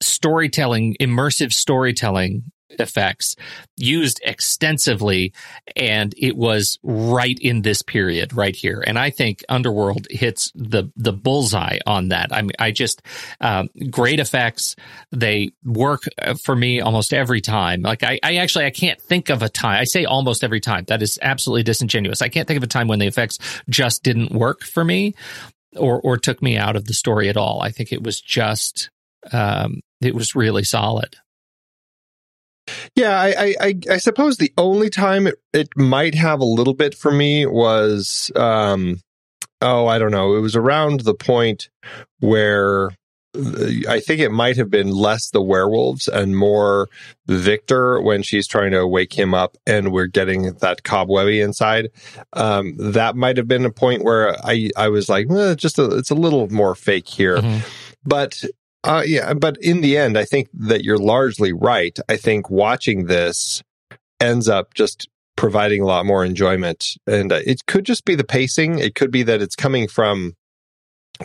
[0.00, 3.34] storytelling, immersive storytelling effects
[3.76, 5.32] used extensively.
[5.76, 8.82] And it was right in this period right here.
[8.86, 12.32] And I think Underworld hits the, the bullseye on that.
[12.32, 13.02] I mean, I just,
[13.40, 14.76] um, great effects.
[15.12, 17.82] They work uh, for me almost every time.
[17.82, 19.80] Like I, I actually, I can't think of a time.
[19.80, 20.84] I say almost every time.
[20.88, 22.22] That is absolutely disingenuous.
[22.22, 25.14] I can't think of a time when the effects just didn't work for me
[25.76, 27.60] or, or took me out of the story at all.
[27.62, 28.90] I think it was just,
[29.32, 31.16] um, it was really solid.
[32.94, 36.94] Yeah, I, I, I, suppose the only time it, it might have a little bit
[36.94, 39.00] for me was, um,
[39.60, 40.34] oh, I don't know.
[40.36, 41.68] It was around the point
[42.20, 42.90] where
[43.36, 46.88] uh, I think it might have been less the werewolves and more
[47.26, 51.90] Victor when she's trying to wake him up and we're getting that cobwebby inside.
[52.32, 55.96] Um, that might have been a point where I, I was like, eh, just a,
[55.96, 57.38] it's a little more fake here.
[57.38, 57.68] Mhm.
[58.04, 58.44] But
[58.84, 61.98] uh, yeah, but in the end, I think that you're largely right.
[62.08, 63.62] I think watching this
[64.20, 68.24] ends up just providing a lot more enjoyment, and uh, it could just be the
[68.24, 68.78] pacing.
[68.78, 70.34] It could be that it's coming from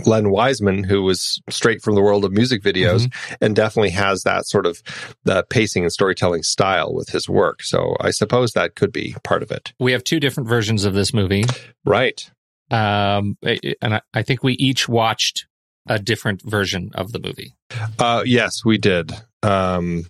[0.05, 3.11] Len Wiseman, who was straight from the world of music videos,
[3.41, 4.81] and definitely has that sort of
[5.23, 7.61] the pacing and storytelling style with his work.
[7.61, 9.73] So I suppose that could be part of it.
[9.79, 11.45] We have two different versions of this movie.
[11.85, 12.29] Right.
[12.71, 13.37] Um,
[13.81, 15.45] and I, I think we each watched
[15.87, 17.53] a different version of the movie.
[17.99, 19.11] Uh, yes, we did.
[19.41, 20.05] Um,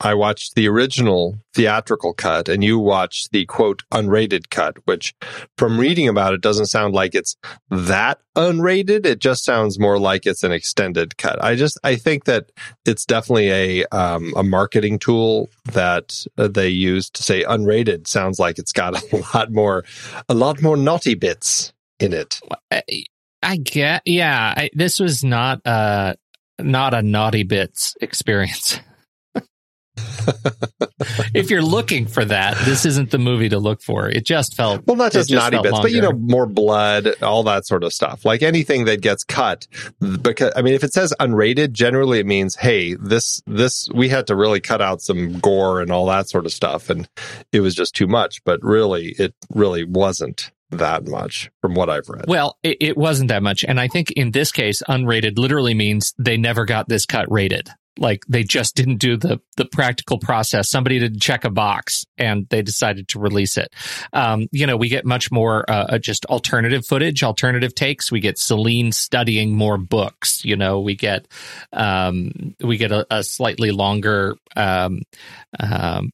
[0.00, 5.12] I watched the original theatrical cut, and you watched the quote unrated cut, which,
[5.56, 7.36] from reading about it, doesn't sound like it's
[7.70, 9.04] that unrated.
[9.04, 11.42] It just sounds more like it's an extended cut.
[11.42, 12.52] I just I think that
[12.86, 18.06] it's definitely a um, a marketing tool that uh, they use to say unrated.
[18.06, 19.84] Sounds like it's got a lot more
[20.28, 22.40] a lot more naughty bits in it.
[23.42, 26.16] I, get, yeah, I, this was not a
[26.60, 28.80] not a naughty bits experience.
[31.34, 34.08] if you're looking for that, this isn't the movie to look for.
[34.08, 37.42] It just felt well, not just, it naughty bits, but you know, more blood, all
[37.44, 38.24] that sort of stuff.
[38.24, 39.66] Like anything that gets cut,
[40.00, 44.26] because I mean, if it says unrated, generally it means, hey, this this we had
[44.28, 47.08] to really cut out some gore and all that sort of stuff, and
[47.52, 48.42] it was just too much.
[48.44, 52.26] But really, it really wasn't that much from what I've read.
[52.26, 56.14] Well, it, it wasn't that much, and I think in this case, unrated literally means
[56.18, 57.68] they never got this cut rated.
[57.98, 60.70] Like they just didn't do the the practical process.
[60.70, 63.74] Somebody didn't check a box, and they decided to release it.
[64.12, 68.12] Um, you know, we get much more uh, just alternative footage, alternative takes.
[68.12, 70.44] We get Selene studying more books.
[70.44, 71.26] You know, we get
[71.72, 74.36] um, we get a, a slightly longer.
[74.54, 75.02] Um,
[75.58, 76.10] um,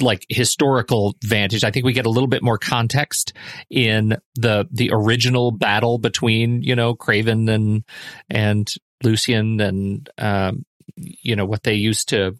[0.00, 1.64] like historical vantage.
[1.64, 3.32] I think we get a little bit more context
[3.70, 7.84] in the the original battle between you know Kraven and
[8.28, 8.68] and
[9.02, 10.64] Lucian and um,
[10.96, 12.36] you know what they used to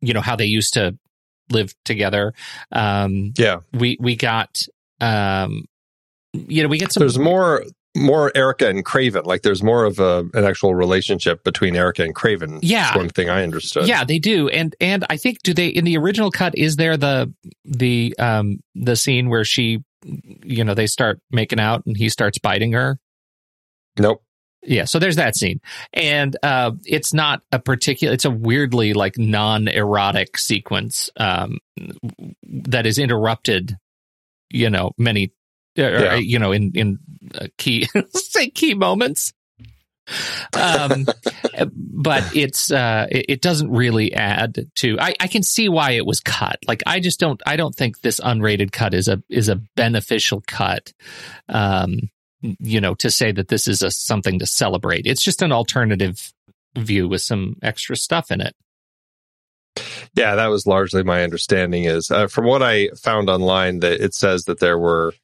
[0.00, 0.96] you know how they used to
[1.50, 2.34] live together.
[2.70, 4.62] Um, yeah, we we got
[5.00, 5.64] um,
[6.32, 7.00] you know we get some.
[7.00, 9.24] There's more more Erika and Kraven.
[9.24, 12.58] Like there's more of a an actual relationship between Erika and Kraven.
[12.62, 12.96] Yeah.
[12.96, 13.86] One thing I understood.
[13.86, 16.96] Yeah, they do, and and I think do they in the original cut is there
[16.96, 17.32] the
[17.64, 19.82] the um the scene where she,
[20.42, 22.98] you know, they start making out and he starts biting her.
[23.98, 24.22] Nope.
[24.64, 25.60] Yeah, so there's that scene,
[25.92, 28.14] and uh, it's not a particular.
[28.14, 31.58] It's a weirdly like non-erotic sequence um,
[32.44, 33.76] that is interrupted.
[34.50, 35.32] You know, many,
[35.74, 36.14] Yeah.
[36.14, 36.98] you know, in in
[37.34, 39.32] uh, key say key moments.
[40.54, 41.06] um,
[41.76, 44.98] but it's uh, it, it doesn't really add to.
[45.00, 46.58] I, I can see why it was cut.
[46.66, 47.40] Like I just don't.
[47.46, 50.92] I don't think this unrated cut is a is a beneficial cut.
[51.48, 55.06] Um, you know, to say that this is a something to celebrate.
[55.06, 56.32] It's just an alternative
[56.76, 58.54] view with some extra stuff in it.
[60.14, 61.84] Yeah, that was largely my understanding.
[61.84, 65.14] Is uh, from what I found online that it says that there were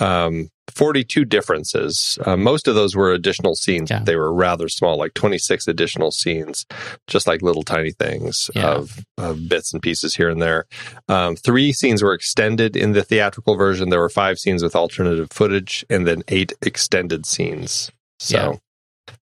[0.00, 2.18] um, 42 differences.
[2.24, 3.90] Uh, most of those were additional scenes.
[3.90, 4.00] Yeah.
[4.00, 6.66] They were rather small, like 26 additional scenes,
[7.06, 8.70] just like little tiny things Yeah.
[8.72, 10.66] of, of bits and pieces here and there.
[11.08, 13.88] Um, three scenes were extended in the theatrical version.
[13.88, 17.90] There were five scenes with alternative footage, and then eight extended scenes.
[18.18, 18.58] So,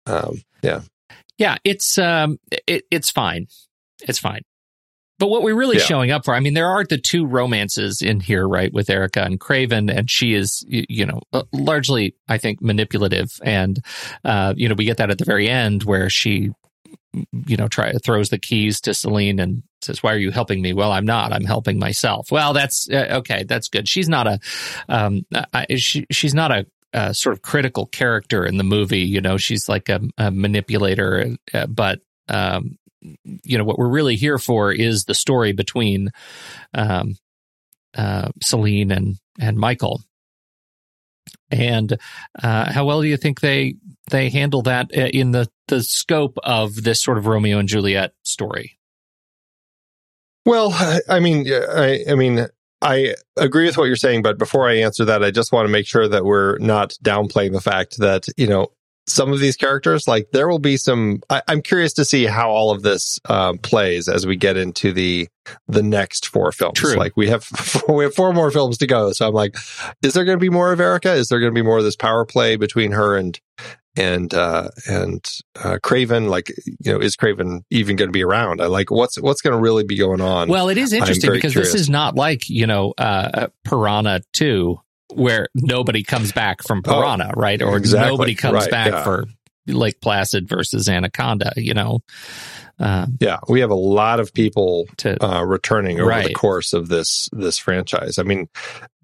[0.07, 0.83] um, yeah,
[1.39, 3.47] Yeah, it's um, it, it's fine.
[4.03, 4.43] It's fine.
[5.21, 5.85] But what we're really Yeah.
[5.85, 9.23] showing up for, I mean, there are the two romances in here, right, with Erika
[9.23, 13.79] and Kraven, and she is, you know, uh, largely, I think, manipulative, and
[14.25, 16.51] uh, you know, we get that at the very end where she,
[17.47, 20.73] you know, try throws the keys to Selene and says, "Why are you helping me?"
[20.73, 21.33] Well, I'm not.
[21.33, 22.33] I'm helping myself.
[22.33, 23.45] Well, that's uh, okay.
[23.45, 23.89] That's good.
[23.89, 24.39] She's not a,
[24.89, 26.67] um, I, she, she's not a.
[26.93, 31.37] Uh, sort of critical character in the movie, you know, she's like a, a manipulator,
[31.55, 36.11] uh, but um, you know what we're really here for is the story between
[36.75, 37.15] um,
[37.97, 40.03] uh, Selene and and Michael.
[41.51, 41.99] And
[42.43, 43.75] uh, how well do you think they
[44.11, 48.13] they handle that uh, in the the scope of this sort of Romeo and Juliet
[48.25, 48.79] story?
[50.47, 50.73] Well,
[51.09, 52.47] I- mean, I, I mean,
[52.83, 55.73] I agree with what you're saying, but before I answer that, I just want to
[55.73, 58.69] make sure that we're not downplaying the fact that you know
[59.11, 61.23] some of these characters, like there will be some.
[61.29, 64.93] I, I'm curious to see how all of this uh, plays as we get into
[64.93, 65.29] the
[65.69, 66.79] the next four films.
[66.79, 66.95] True.
[66.95, 67.49] Like we have
[67.89, 69.57] we have four more films to go, so I'm like,
[70.03, 71.13] is there going to be more of Erika?
[71.13, 73.39] Is there going to be more of this power play between her and
[73.97, 78.63] and uh and uh Kraven like you know is Kraven even going to be around
[78.63, 81.53] I like what's what's going to really be going on Well, it is interesting because
[81.53, 81.73] curious.
[81.73, 84.81] this is not like you know uh, Piranha Two,
[85.15, 87.61] where nobody comes back from Oh, Piranha, right?
[87.63, 88.11] Or exactly.
[88.11, 89.05] nobody comes Right, back yeah.
[89.05, 89.25] for
[89.67, 91.53] Lake Placid versus Anaconda.
[91.57, 92.01] You know,
[92.79, 96.89] um, Yeah, we have a lot of people to uh, returning over the course of
[96.89, 98.19] this this franchise.
[98.19, 98.49] I mean,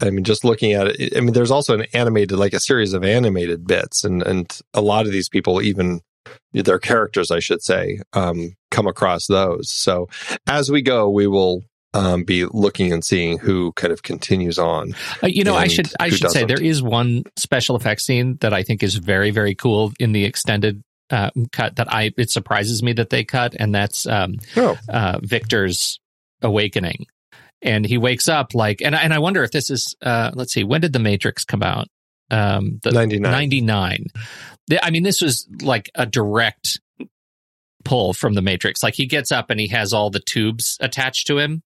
[0.01, 2.95] I mean, just looking at it, I mean, there's also an animated, like a series
[2.95, 6.01] of animated bits, and and a lot of these people, even
[6.53, 9.71] their characters, I should say, um, come across those.
[9.71, 10.09] So
[10.47, 11.63] as we go, we will
[11.97, 14.95] um, be looking and seeing who kind of continues on.
[15.23, 16.49] Uh, you know, I should I should say doesn't.
[16.49, 20.25] there is one special effects scene that I think is very very cool in the
[20.25, 24.77] extended uh, cut that I it surprises me that they cut, and that's um, Oh,
[24.89, 25.99] uh, Viktor's
[26.43, 27.07] awakening,
[27.63, 30.53] and he wakes up like, and I- and I wonder if this is uh, let's
[30.53, 31.87] see, when did the Matrix come out?
[32.31, 33.31] Um, the 99.
[33.31, 34.07] 99.
[34.67, 36.81] The- I mean, this was like a direct
[37.85, 38.83] pull from the Matrix.
[38.83, 41.63] Like he gets up and he has all the tubes attached to him.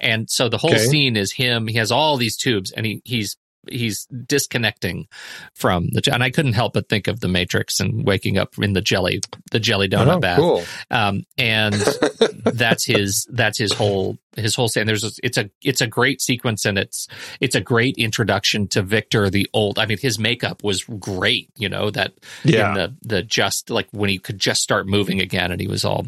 [0.00, 0.84] And so the whole Okay.
[0.86, 1.66] scene is him.
[1.66, 3.36] He has all these tubes and he, he's
[3.68, 5.08] he's disconnecting
[5.54, 8.74] from the and I couldn't help but think of the Matrix and waking up in
[8.74, 10.38] the jelly the jelly donut Oh, bath.
[10.38, 10.64] cool.
[10.90, 11.74] Um, and
[12.44, 14.88] that's his that's his whole his whole stand.
[14.88, 17.08] There's a, it's a it's a great sequence and it's
[17.40, 19.78] it's a great introduction to Viktor the old.
[19.80, 21.50] I mean, his makeup was great.
[21.56, 22.12] You know that
[22.44, 22.68] Yeah.
[22.68, 25.84] in the the just like when he could just start moving again and he was
[25.84, 26.06] all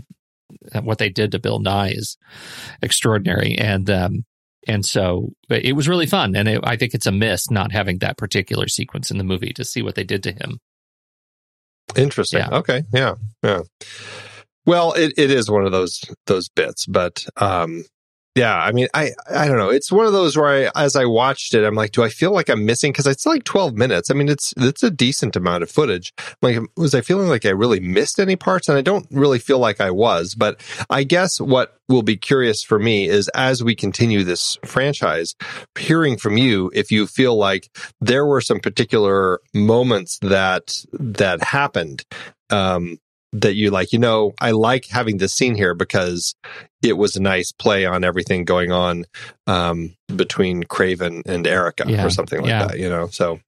[0.82, 2.16] what they did to Bill Nighy is
[2.82, 4.24] extraordinary and um
[4.66, 7.72] and so but it was really fun and it, I think it's a miss not
[7.72, 10.59] having that particular sequence in the movie to see what they did to him.
[11.96, 12.40] Interesting.
[12.40, 12.59] Yeah.
[12.59, 12.82] Okay.
[12.92, 13.14] Yeah.
[13.42, 13.62] Yeah.
[14.66, 17.84] Well, it, it is one of those those bits, but um
[18.39, 19.70] yeah, I mean, I I don't know.
[19.70, 22.32] It's one of those where I, as I watched it, I'm like, do I feel
[22.32, 22.93] like I'm missing?
[22.93, 24.11] Because it's like 12 minutes.
[24.11, 26.12] I mean, it's it's a decent amount of footage.
[26.41, 28.68] Like, was I feeling like I really missed any parts?
[28.68, 30.36] And I don't really feel like I was.
[30.36, 35.34] But I guess what will be curious for me is as we continue this franchise,
[35.76, 37.68] hearing from you if you feel like
[38.01, 42.05] there were some particular moments that that happened
[42.51, 42.99] um
[43.32, 43.92] that you like.
[43.92, 46.34] You know i like having this scene here because
[46.82, 49.04] it was a nice play on everything going on
[49.46, 52.66] um between kraven and erika Yeah, or something like yeah.
[52.66, 53.40] that you know so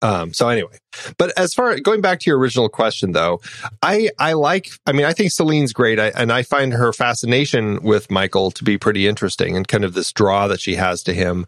[0.00, 0.78] um so anyway.
[1.18, 3.40] But as far going back to your original question though
[3.82, 5.98] i i like i mean i think selene's great.
[5.98, 9.94] I, and i find her fascination with michael to be pretty interesting and kind of
[9.94, 11.46] this draw that she has to him.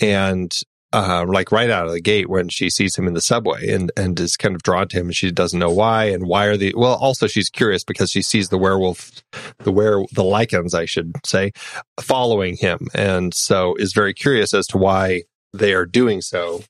[0.00, 0.54] And
[0.96, 3.92] uh, like right out of the gate when she sees him in the subway and
[3.98, 6.56] and is kind of drawn to him and she doesn't know why and why are
[6.56, 9.10] the well also she's curious because she sees the werewolf
[9.58, 11.52] the where the lycans I should say
[12.00, 16.62] following him and so is very curious as to why they are doing so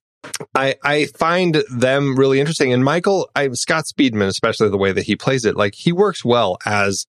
[0.57, 2.73] I, I find them really interesting.
[2.73, 6.25] And Michael, I, Scott Speedman, especially the way that he plays it, like he works
[6.25, 7.07] well as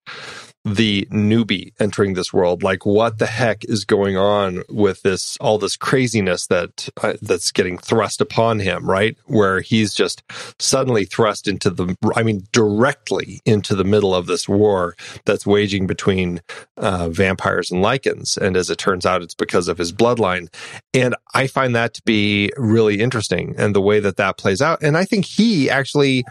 [0.75, 2.63] the newbie entering this world.
[2.63, 7.51] Like, what the heck is going on with this, all this craziness that, uh, that's
[7.51, 9.17] getting thrust upon him, right?
[9.25, 10.23] Where he's just
[10.59, 14.95] suddenly thrust into the, I mean, directly into the middle of this war
[15.25, 16.41] that's waging between
[16.77, 18.37] uh, vampires and lycans.
[18.37, 20.53] And as it turns out, it's because of his bloodline.
[20.93, 24.81] And I find that to be really interesting and the way that that plays out.
[24.81, 26.25] And I think he actually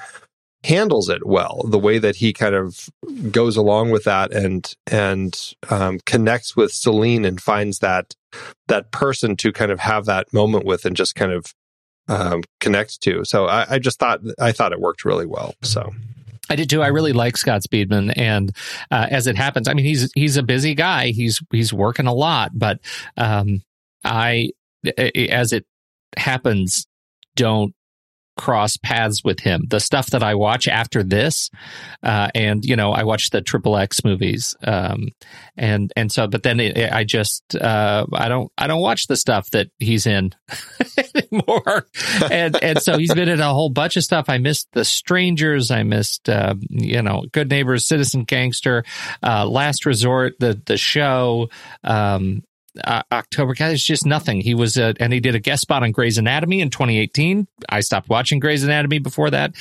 [0.65, 2.89] handles it well the way that he kind of
[3.31, 8.15] goes along with that and and um, connects with Selene and finds that
[8.67, 11.55] that person to kind of have that moment with and just kind of
[12.09, 15.93] um, connect to so I, I just thought I thought it worked really well so
[16.49, 16.83] I did too.
[16.83, 18.55] I really like Scott Speedman, and
[18.93, 21.09] uh, as it happens, I mean he's he's a busy guy.
[21.09, 22.79] He's he's working a lot, but
[23.17, 23.63] um,
[24.05, 24.51] I,
[24.97, 25.67] as it
[26.17, 26.87] happens,
[27.35, 27.75] don't
[28.37, 29.64] cross paths with him.
[29.68, 31.51] The stuff that I watch after this,
[32.03, 35.09] uh, and you know, I watch the Triple X movies, um,
[35.57, 39.16] and and so, but then it, I just uh, I don't I don't watch the
[39.16, 40.32] stuff that he's in
[41.14, 41.87] anymore,
[42.30, 44.28] and and so he's been in a whole bunch of stuff.
[44.28, 48.84] I missed The Strangers, I missed uh, you know Good Neighbors, Citizen Gangster,
[49.22, 51.49] uh, Last Resort, the the show.
[51.82, 52.43] Um,
[52.85, 53.55] uh, October.
[53.59, 54.41] It's just nothing.
[54.41, 57.47] He was, uh, and he did a guest spot on Grey's Anatomy in 2018.
[57.68, 59.55] I stopped watching Grey's Anatomy before that.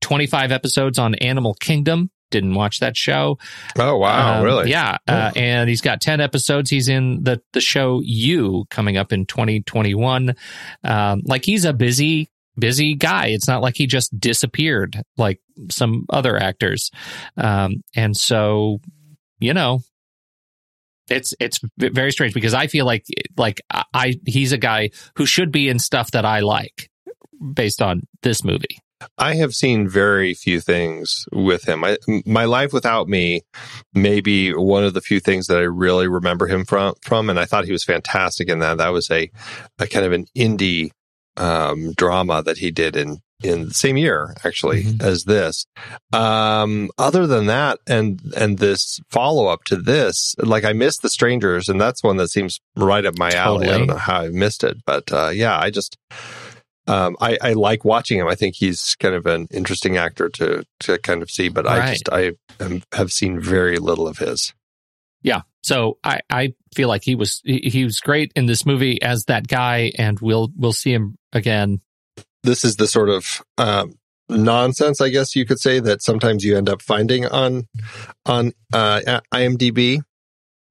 [0.00, 2.10] 25 episodes on Animal Kingdom.
[2.30, 3.38] Didn't watch that show.
[3.76, 6.70] oh wow Um, really Yeah, uh, and he's got 10 episodes.
[6.70, 10.36] He's in the the show You coming up in 2021.
[10.84, 13.28] Um, like he's a busy busy guy.
[13.28, 15.40] It's not like he just disappeared like
[15.70, 16.90] some other actors.
[17.36, 18.80] Um, and so,
[19.40, 19.80] you know,
[21.10, 23.04] it's it's very strange because I feel like
[23.36, 26.90] like I he's a guy who should be in stuff that I like
[27.54, 28.78] based on this movie.
[29.16, 31.84] I have seen very few things with him.
[31.84, 31.96] I,
[32.26, 33.42] my life without me
[33.94, 36.94] may be one of the few things that I really remember him from.
[37.02, 38.76] From, and I thought he was fantastic in that.
[38.76, 39.30] That was a,
[39.78, 40.90] a kind of an indie
[41.38, 45.02] um, drama that he did in in the same year, actually, Mhm.
[45.02, 45.66] as this.
[46.12, 51.10] Um, other than that, and and this follow up to this, like I missed the
[51.10, 53.68] Strangers, and that's one that seems right up my alley.
[53.68, 55.96] I don't know how I missed it, but uh, yeah, I just
[56.86, 58.26] um, I, I like watching him.
[58.26, 61.90] I think he's kind of an interesting actor to to kind of see, but I
[61.90, 64.52] just I am, have seen very little of his.
[65.22, 65.42] Yeah.
[65.62, 69.24] So I, I feel like he was he, he was great in this movie as
[69.24, 71.80] that guy, and we'll we'll see him again.
[72.42, 73.94] This is the sort of um,
[74.28, 77.66] nonsense, I guess you could say, that sometimes you end up finding on
[78.26, 80.00] on uh, IMDb.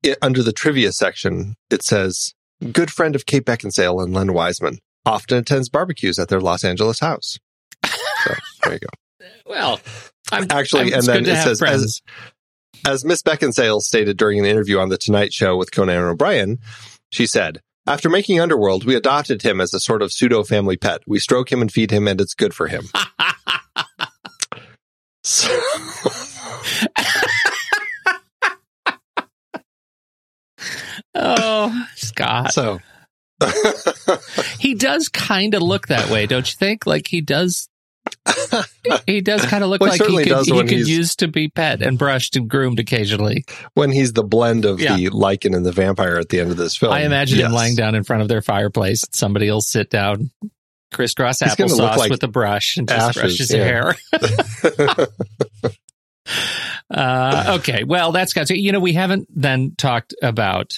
[0.02, 2.34] It, under the trivia section, it says,
[2.72, 7.00] "Good friend of Kate Beckinsale and Len Wiseman often attends barbecues at their Los Angeles
[7.00, 7.38] house."
[7.86, 8.88] So there you go.
[9.46, 9.80] Well,
[10.32, 11.84] I'm Actually, I'm- and then it says, friends.
[11.84, 12.02] as,
[12.86, 16.60] as Miss Beckinsale stated during an interview on The Tonight Show with Conan O'Brien,
[17.12, 21.02] she said, After making Underworld, we adopted him as a sort of pseudo family pet.
[21.08, 22.84] We stroke him and feed him, and it's good for him.
[25.24, 25.60] So-
[31.16, 32.54] Oh, Scott.
[32.54, 32.80] so,
[34.60, 36.86] He does kind of look that way, don't you think?
[36.86, 37.68] Like he does.
[39.06, 41.82] He does kind of look Well, like he could, he could use to be pet
[41.82, 43.46] and brushed and groomed occasionally.
[43.74, 44.96] when he's the blend of Yeah.
[44.96, 47.76] the lycan and the vampire at the end of this film, I imagine him lying
[47.76, 49.04] down in front of their fireplace.
[49.12, 50.32] Somebody will sit down,
[50.94, 53.64] crisscross He's applesauce like with a brush and just ashes, brush his yeah.
[53.64, 53.96] hair.
[56.92, 58.58] uh, okay, well, that's got to.
[58.60, 60.74] You know, we haven't then talked about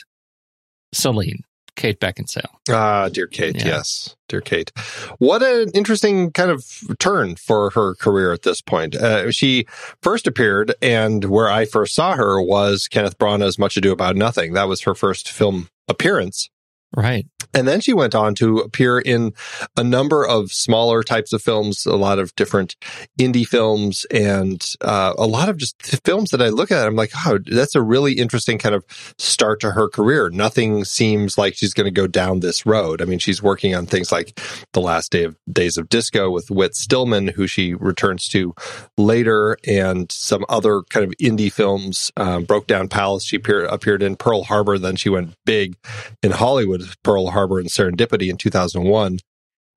[0.94, 1.44] Selene,
[1.76, 2.50] Kate Beckinsale.
[2.70, 3.66] Ah, dear Kate, Yeah.
[3.66, 4.72] yes, dear Kate.
[5.20, 6.66] What an interesting kind of
[7.00, 8.96] turn for her career at this point.
[8.96, 9.66] Uh, she
[10.02, 14.54] first appeared, and where I first saw her was Kenneth Branagh's Much Ado About Nothing.
[14.54, 16.50] That was her first film appearance.
[16.96, 17.26] Right.
[17.54, 19.34] And then she went on to appear in
[19.78, 22.76] a number of smaller types of films, a lot of different
[23.20, 26.88] indie films, and uh, a lot of just films that I look at.
[26.88, 28.86] I'm like, oh, that's a really interesting kind of
[29.18, 30.30] start to her career.
[30.30, 33.02] Nothing seems like she's going to go down this road.
[33.02, 34.40] I mean, she's working on things like
[34.74, 38.54] The Last Day of Days of Disco with Whit Stillman, who she returns to
[38.98, 42.12] later, and some other kind of indie films.
[42.16, 44.78] Um, Broke Down Palace, she appeared, appeared in Pearl Harbor.
[44.78, 45.76] Then she went big
[46.24, 49.20] in Hollywood, Pearl Harbor and Serendipity in 2001,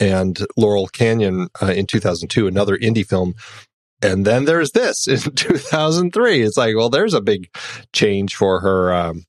[0.01, 3.35] and Laurel Canyon uh, in 2002, another indie film.
[4.03, 6.43] And then there's this in 2003.
[6.43, 7.49] It's like, well, there's a big
[7.93, 9.25] change for her um,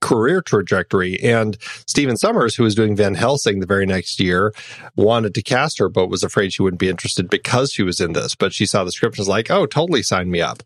[0.00, 1.18] career trajectory.
[1.22, 4.52] And Stephen Sommers, who was doing Van Helsing the very next year,
[4.96, 8.12] wanted to cast her, but was afraid she wouldn't be interested because she was in
[8.12, 8.34] this.
[8.34, 10.62] But she saw the script and was like, oh, totally sign me up.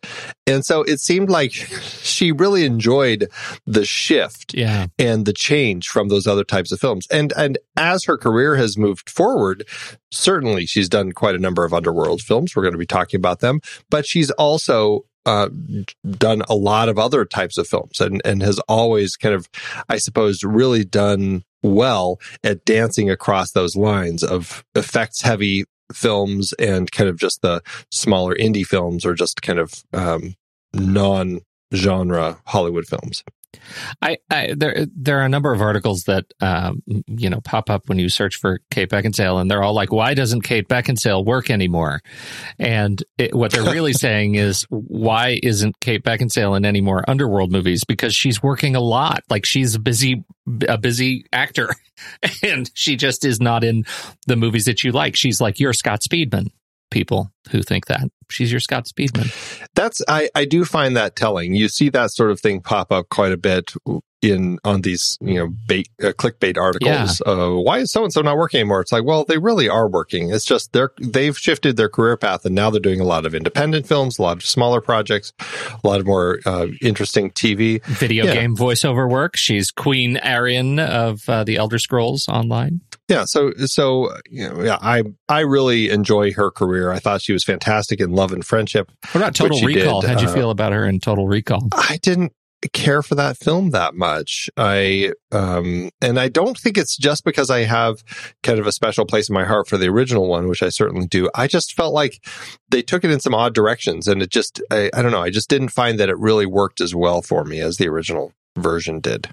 [0.46, 1.52] And so it seemed like
[2.02, 3.28] she really enjoyed
[3.66, 4.86] the shift Yeah.
[4.98, 7.06] and the change from those other types of films.
[7.10, 9.64] And and as her career has moved forward,
[10.10, 12.54] certainly she's done quite a number of underworld films.
[12.54, 13.60] We're going to be talking about them,
[13.90, 15.48] but she's also uh,
[16.10, 19.48] done a lot of other types of films and and has always kind of,
[19.88, 26.90] I suppose, really done well at dancing across those lines of effects heavy films and
[26.90, 30.34] kind of just the smaller indie films or just kind of um,
[30.72, 31.40] non
[31.74, 33.22] genre Hollywood films.
[34.00, 37.88] I, I there there are a number of articles that um, you know pop up
[37.88, 41.50] when you search for Kate Beckinsale, and they're all like, "Why doesn't Kate Beckinsale work
[41.50, 42.00] anymore?"
[42.59, 47.53] And it, what they're really saying is, "Why isn't Kate Beckinsale in any more Underworld
[47.53, 49.22] movies?" Because she's working a lot.
[49.28, 50.24] Like she's a busy
[50.68, 51.70] a busy actor,
[52.42, 53.84] and she just is not in
[54.26, 55.16] the movies that you like.
[55.16, 56.48] She's like your Scott Speedman.
[56.93, 59.32] People who think that she's your Scott Speedman.
[59.74, 61.55] That's I I do find that telling.
[61.55, 63.72] You see that sort of thing pop up quite a bit
[64.20, 67.20] in on these you know bait uh, clickbait articles.
[67.26, 68.80] Uh, why is so and so not working anymore?
[68.80, 70.30] It's like well they really are working.
[70.30, 73.34] It's just they're they've shifted their career path and now they're doing a lot of
[73.34, 75.32] independent films, a lot of smaller projects,
[75.82, 77.82] a lot of more uh, interesting TV.
[77.86, 78.34] video Yeah.
[78.34, 79.36] game voiceover work.
[79.36, 82.80] She's Queen Ayrenn of uh, the Elder Scrolls Online.
[83.09, 86.90] Yeah, so so you know, yeah, I I really enjoy her career.
[86.90, 88.90] I thought she was fantastic in Love and Friendship.
[89.11, 90.00] What about Total Recall?
[90.00, 91.68] did, How'd you uh, feel about her in Total Recall?
[91.72, 92.32] I didn't
[92.72, 94.48] care for that film that much.
[94.57, 98.05] I um and I don't think it's just because I have
[98.42, 101.07] kind of a special place in my heart for the original one, which I certainly
[101.07, 101.28] do.
[101.34, 102.24] I just felt like
[102.70, 105.30] they took it in some odd directions and it just I, I don't know, I
[105.30, 109.00] just didn't find that it really worked as well for me as the original version
[109.00, 109.30] did.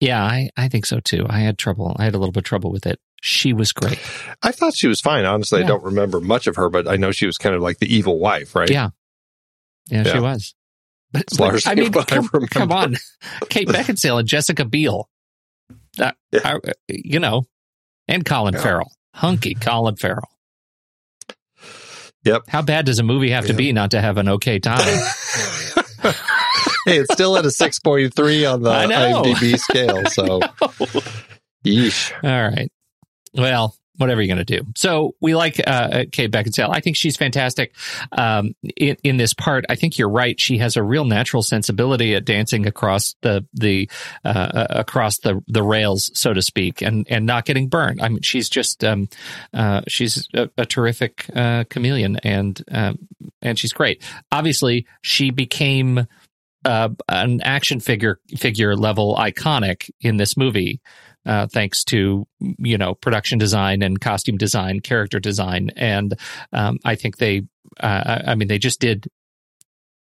[0.00, 1.26] Yeah, I, I think so too.
[1.28, 1.96] I had trouble.
[1.98, 3.00] I had a little bit of trouble with it.
[3.20, 3.98] She was great.
[4.42, 5.24] I thought she was fine.
[5.24, 5.66] Honestly, Yeah.
[5.66, 7.92] I don't remember much of her, but I know she was kind of like the
[7.92, 8.70] evil wife, right?
[8.70, 8.90] Yeah.
[9.90, 10.54] Yeah, she was.
[11.12, 12.96] But, largely I mean, what I come, come on.
[13.48, 15.08] Kate Beckinsale and Jessica Biel.
[15.96, 16.58] That, Yeah.
[16.64, 17.46] I- you know,
[18.06, 18.60] and Colin Yeah.
[18.62, 18.92] Farrell.
[19.14, 20.28] Hunky Colin Farrell.
[22.24, 22.42] Yep.
[22.48, 24.78] How bad does a movie have to be not to have an okay time?
[26.84, 30.40] hey, it's still at a 6.3 on the IMDb scale, so
[31.64, 32.12] yeesh.
[32.22, 32.70] All right.
[33.34, 34.66] Well, whatever you're going to do.
[34.76, 36.70] So we like uh, Kate Beckinsale.
[36.72, 37.74] I think she's fantastic
[38.12, 39.64] um, in, in this part.
[39.68, 40.40] I think you're right.
[40.40, 43.90] She has a real natural sensibility at dancing across the the
[44.24, 48.00] uh, across the the rails, so to speak, and and not getting burned.
[48.00, 49.08] I mean, she's just um,
[49.52, 52.98] uh, she's a, a terrific uh, chameleon, and um,
[53.42, 54.02] and she's great.
[54.32, 56.06] Obviously, she became.
[56.64, 60.80] Uh, an action figure figure level iconic in this movie
[61.28, 66.18] uh, thanks to you know production design and costume design, character design, and
[66.52, 67.42] um, I think they,
[67.78, 69.08] uh, I mean, they just did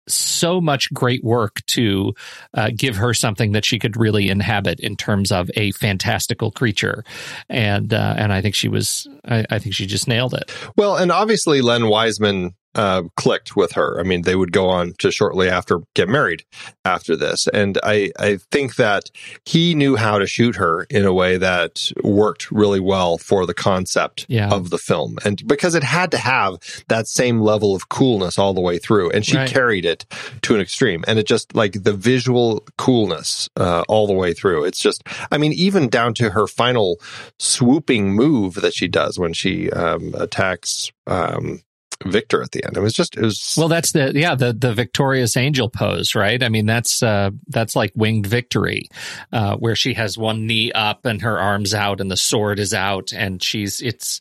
[0.09, 2.13] so much great work to
[2.55, 7.05] uh, give her something that she could really inhabit in terms of a fantastical creature,
[7.49, 10.51] and uh, and I think she was I, I think she just nailed it.
[10.77, 13.99] Well, and obviously Len Wiseman uh, clicked with her.
[14.01, 16.45] I mean, they would go on to shortly after get married
[16.85, 17.47] after this.
[17.49, 19.11] And I, I think that
[19.45, 23.55] he knew how to shoot her in a way that worked really well for the
[23.55, 24.51] concept Yeah.
[24.51, 25.19] of the film.
[25.25, 26.57] And because it had to have
[26.89, 29.11] that same level of coolness all the way through.
[29.11, 29.49] And she Right.
[29.49, 30.07] carried it
[30.43, 31.05] to an extreme.
[31.07, 34.65] And it just like the visual coolness uh, all the way through.
[34.65, 36.99] It's just, I mean, even down to her final
[37.39, 41.61] swooping move that she does when she um, attacks um,
[42.05, 42.77] Viktor at the end.
[42.77, 43.55] It was just, it was.
[43.57, 46.43] Well, that's the yeah the the victorious angel pose, right?
[46.43, 48.89] I mean, that's uh, that's like winged victory,
[49.33, 52.75] uh, where she has one knee up and her arms out, and the sword is
[52.75, 54.21] out, and she's it's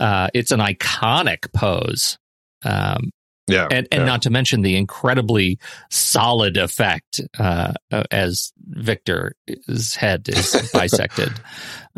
[0.00, 2.18] uh, it's an iconic pose.
[2.64, 3.10] Um,
[3.48, 3.66] yeah.
[3.70, 4.04] and and yeah.
[4.04, 5.58] not to mention the incredibly
[5.90, 11.32] solid effect uh, uh, as Viktor's head is bisected.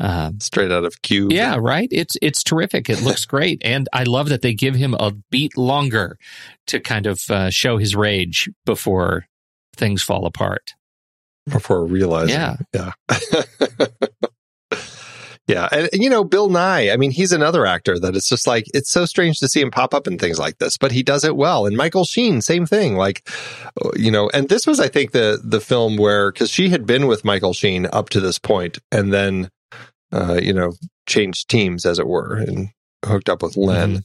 [0.01, 1.30] Um, straight out of Cube.
[1.30, 1.88] yeah, right.
[1.90, 2.88] It's it's terrific.
[2.88, 6.18] It looks great, and I love that they give him a beat longer
[6.68, 9.26] to kind of uh, show his rage before
[9.76, 10.74] things fall apart.
[11.48, 12.36] Before realizing.
[12.36, 12.57] Yeah.
[12.72, 12.92] Yeah.
[15.48, 15.68] yeah.
[15.72, 18.90] And, you know, Bill Nighy, I mean, he's another actor that it's just like, it's
[18.90, 21.36] so strange to see him pop up in things like this, but he does it
[21.36, 21.66] well.
[21.66, 22.94] And Michael Sheen, same thing.
[22.94, 23.28] Like,
[23.82, 26.86] uh, you know, and this was, I think, the, the film where, cause she had
[26.86, 29.51] been with Michael Sheen up to this point and then,
[30.12, 30.72] uh, you know,
[31.06, 32.68] changed teams as it were and
[33.04, 34.02] hooked up with Len.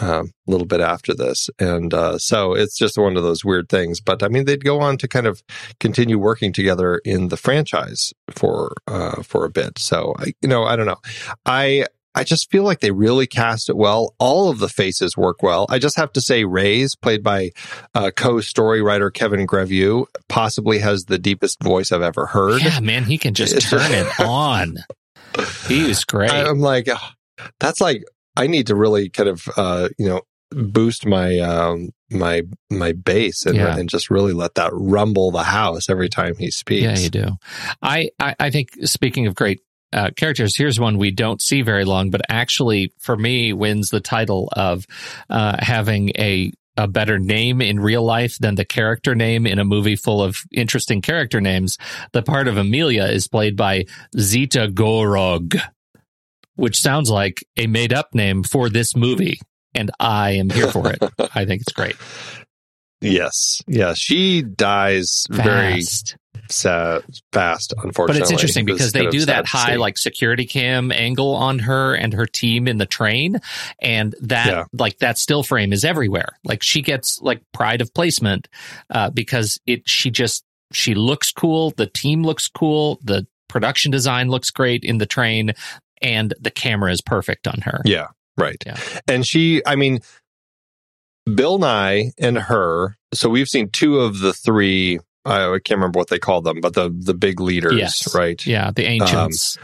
[0.00, 1.50] Um, a little bit after this.
[1.58, 4.00] And uh, so it's just one of those weird things.
[4.00, 5.42] But I mean, they'd go on to kind of
[5.80, 9.76] continue working together in the franchise for uh, for a bit.
[9.80, 11.00] So I, you know, I don't know.
[11.44, 14.14] I I just feel like they really cast it well.
[14.20, 15.66] All of the faces work well.
[15.68, 17.50] I just have to say, Ray's played by
[17.92, 22.62] uh, co-story writer Kevin Grevioux, possibly has the deepest voice I've ever heard.
[22.62, 24.78] Yeah, man, he can just It's- turn it on.
[25.66, 26.30] He is great.
[26.30, 27.12] I, am like, "Ugh,
[27.60, 28.04] that's like
[28.36, 33.44] I need to really kind of uh, you know boost my um, my my bass
[33.46, 33.76] and, Yeah.
[33.76, 36.82] and just really let that rumble the house every time he speaks.
[36.82, 37.26] Yeah, you do.
[37.82, 39.60] I, I, I think speaking of great
[39.92, 44.00] uh, characters, here's one we don't see very long, but actually for me wins the
[44.00, 44.86] title of
[45.28, 49.64] uh, having a a better name in real life than the character name in a
[49.64, 51.76] movie full of interesting character names.
[52.12, 55.60] The part of Amelia is played by Zita Gorog,
[56.54, 59.40] which sounds like a made up name for this movie.
[59.74, 61.02] And I am here for it.
[61.34, 61.96] I think it's great.
[63.00, 65.82] Yes, yeah, she dies very
[66.50, 67.72] Sad, fast.
[67.76, 71.94] Unfortunately, But it's interesting because they do that high like security cam angle on her
[71.94, 73.38] and her team in the train,
[73.80, 74.64] and that Yeah.
[74.72, 76.38] like that still frame is everywhere.
[76.44, 78.48] Like she gets like pride of placement
[78.90, 81.70] uh, because it she just she looks cool.
[81.70, 82.98] The team looks cool.
[83.02, 85.52] The production design looks great in the train,
[86.02, 87.80] and the camera is perfect on her.
[87.84, 88.62] Yeah, right.
[88.66, 88.76] Yeah.
[89.06, 90.00] And she, I mean,
[91.34, 92.96] Bill Nighy and her.
[93.14, 94.98] So we've seen two of the three.
[95.24, 98.14] I can't remember what they call them, but the the big leaders, Yes.
[98.14, 98.44] right?
[98.46, 99.58] Yeah, the ancients.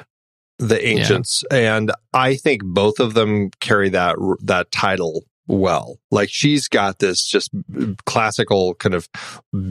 [0.59, 5.99] The ancients, and I think both of them carry that that title well.
[6.13, 7.51] Like she's got this just
[8.07, 9.09] classical kind of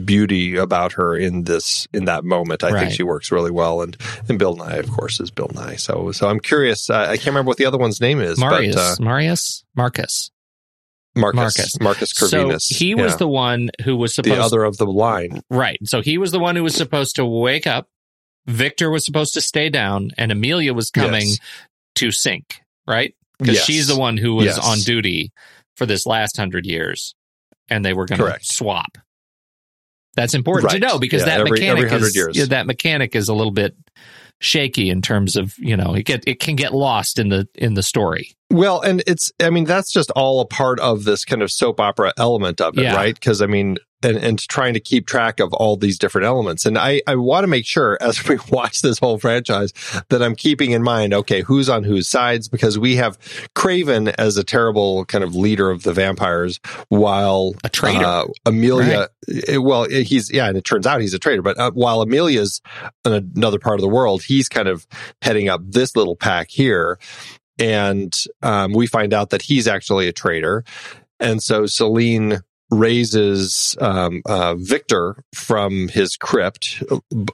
[0.04, 2.62] beauty about her in this in that moment.
[2.62, 3.96] I think she works really well, and
[4.28, 5.80] and Bill Nighy, of course, is Bill Nighy.
[5.80, 6.90] So so I'm curious.
[6.90, 10.30] Uh, I can't remember what the other one's name is, Marius, but uh, Marius, Marcus.
[11.16, 11.80] Marcus Marcus.
[11.80, 12.62] Marcus Corvinus.
[12.62, 13.16] So he was Yeah.
[13.18, 15.42] the one who was supposed to be the other of the line.
[15.50, 15.78] Right.
[15.84, 17.88] So he was the one who was supposed to wake up.
[18.46, 21.38] Viktor was supposed to stay down, and Amelia was coming Yes.
[21.96, 22.60] to sink.
[22.86, 23.14] Right.
[23.38, 23.64] Because Yes.
[23.64, 24.58] she's the one who was Yes.
[24.58, 25.32] on duty
[25.76, 27.14] for this last hundred years,
[27.68, 28.98] and they were going to swap.
[30.16, 30.80] That's important Right.
[30.80, 32.48] to know because Yeah, that every- mechanic every is years.
[32.48, 33.74] that mechanic is a little bit
[34.40, 37.74] shaky in terms of you know it get it can get lost in the in
[37.74, 38.34] the story.
[38.54, 41.80] Well, and it's, I mean, that's just all a part of this kind of soap
[41.80, 42.94] opera element of it, Yeah.
[42.94, 43.12] right?
[43.14, 46.64] Because, I mean, and, and trying to keep track of all these different elements.
[46.64, 49.72] And I, I want to make sure as we watch this whole franchise
[50.10, 52.48] that I'm keeping in mind, okay, who's on whose sides?
[52.48, 53.18] Because we have
[53.56, 58.04] Kraven as a terrible kind of leader of the vampires while A traitor.
[58.04, 59.08] uh, Amelia,
[59.48, 62.02] eh, well, eh, he's, yeah, and it turns out he's a traitor, but uh, while
[62.02, 62.60] Amelia's
[63.04, 64.86] in another part of the world, he's kind of
[65.22, 67.00] heading up this little pack here
[67.58, 70.64] and um, we find out that he's actually a traitor.
[71.20, 72.40] And so Celine
[72.74, 76.82] raises um, uh, Viktor from his crypt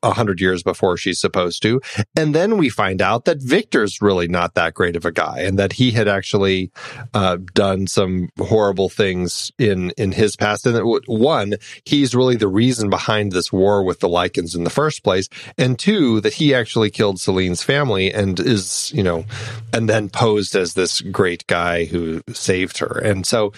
[0.03, 1.80] a hundred years before she's supposed to,
[2.16, 5.59] and then we find out that Viktor's really not that great of a guy, and
[5.59, 6.70] that he had actually
[7.14, 10.66] uh, done some horrible things in in his past.
[10.66, 14.70] And that one, he's really the reason behind this war with the Lycans in the
[14.70, 19.24] first place, and two, that he actually killed Selene's family and is you know,
[19.72, 23.53] and then posed as this great guy who saved her, and so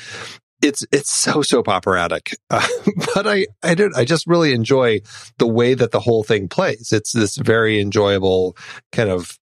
[0.63, 2.67] it's it's so soap operatic, uh,
[3.15, 5.01] but I I did I just really enjoy
[5.39, 6.93] the way that the whole thing plays.
[6.93, 8.57] It's this very enjoyable
[8.93, 9.39] kind of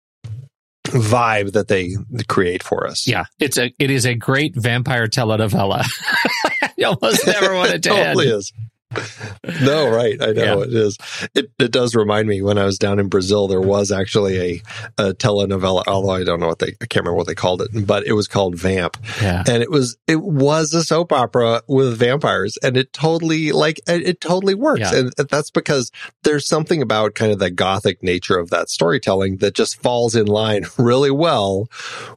[0.84, 1.96] vibe that they
[2.28, 3.06] create for us.
[3.06, 5.84] Yeah, it's a it is a great vampire telenovela.
[6.76, 8.38] you almost never want it to totally end.
[8.38, 8.52] is.
[9.62, 10.20] No, right.
[10.20, 10.64] I know Yeah.
[10.64, 10.98] it is.
[11.34, 14.62] It, it does remind me when I was down in Brazil, there was actually a,
[15.08, 17.68] a telenovela, although I don't know what they, I can't remember what they called it,
[17.86, 18.96] but it was called Vamp.
[19.20, 19.42] Yeah.
[19.46, 24.06] And it was, it was a soap opera with vampires and it totally, like, it,
[24.06, 24.80] it totally works.
[24.80, 24.94] Yeah.
[24.96, 25.90] And that's because
[26.24, 30.26] there's something about kind of the gothic nature of that storytelling that just falls in
[30.26, 31.68] line really well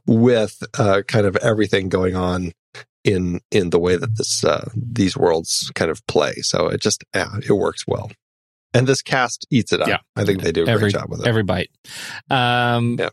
[0.06, 2.52] with, uh, kind of everything going on
[3.04, 6.34] in in the way that this uh, these worlds kind of play.
[6.42, 8.10] So it just yeah, it works well.
[8.72, 9.88] And this cast eats it up.
[9.88, 9.98] Yeah.
[10.14, 11.26] I think they do a every great job with it.
[11.26, 11.70] every bite.
[12.28, 13.08] Um, Yeah.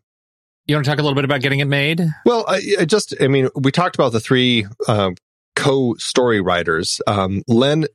[0.67, 2.01] You want to talk a little bit about getting it made?
[2.25, 5.15] well, I, I just I mean, we talked about the three um,
[5.55, 7.01] co-story writers.
[7.07, 7.85] Um, Len,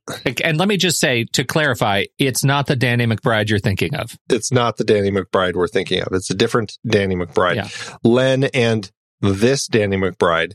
[0.43, 4.19] And let me just say to clarify, it's not the Danny McBride you're thinking of.
[4.31, 6.09] it's not the Danny McBride we're thinking of.
[6.13, 7.57] It's a different Danny McBride.
[7.57, 7.69] Yeah.
[8.03, 8.91] Len and
[9.21, 10.55] this Danny McBride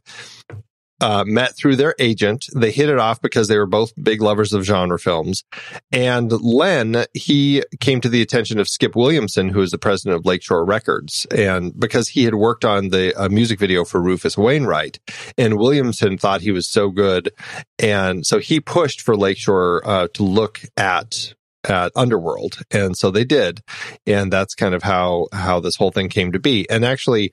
[1.01, 2.45] uh, met through their agent.
[2.55, 5.43] They hit it off because they were both big lovers of genre films.
[5.91, 10.25] And Len, he came to the attention of Skip Williamson, who is the president of
[10.25, 14.99] Lakeshore Records, and because he had worked on the music video for Rufus Wainwright,
[15.37, 17.31] and Williamson thought he was so good,
[17.79, 21.33] and so he pushed for Lakeshore uh, to look at
[21.67, 23.61] at Underworld, and so they did,
[24.05, 26.69] and that's kind of how how this whole thing came to be.
[26.69, 27.31] And actually,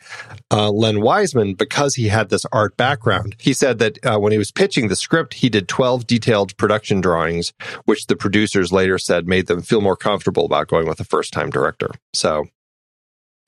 [0.51, 4.39] uh, Len Wiseman, because he had this art background, he said that uh, when he
[4.39, 7.53] was pitching the script, he did 12 detailed production drawings,
[7.85, 11.33] which the producers later said made them feel more comfortable about going with a first
[11.33, 11.91] time director.
[12.13, 12.47] So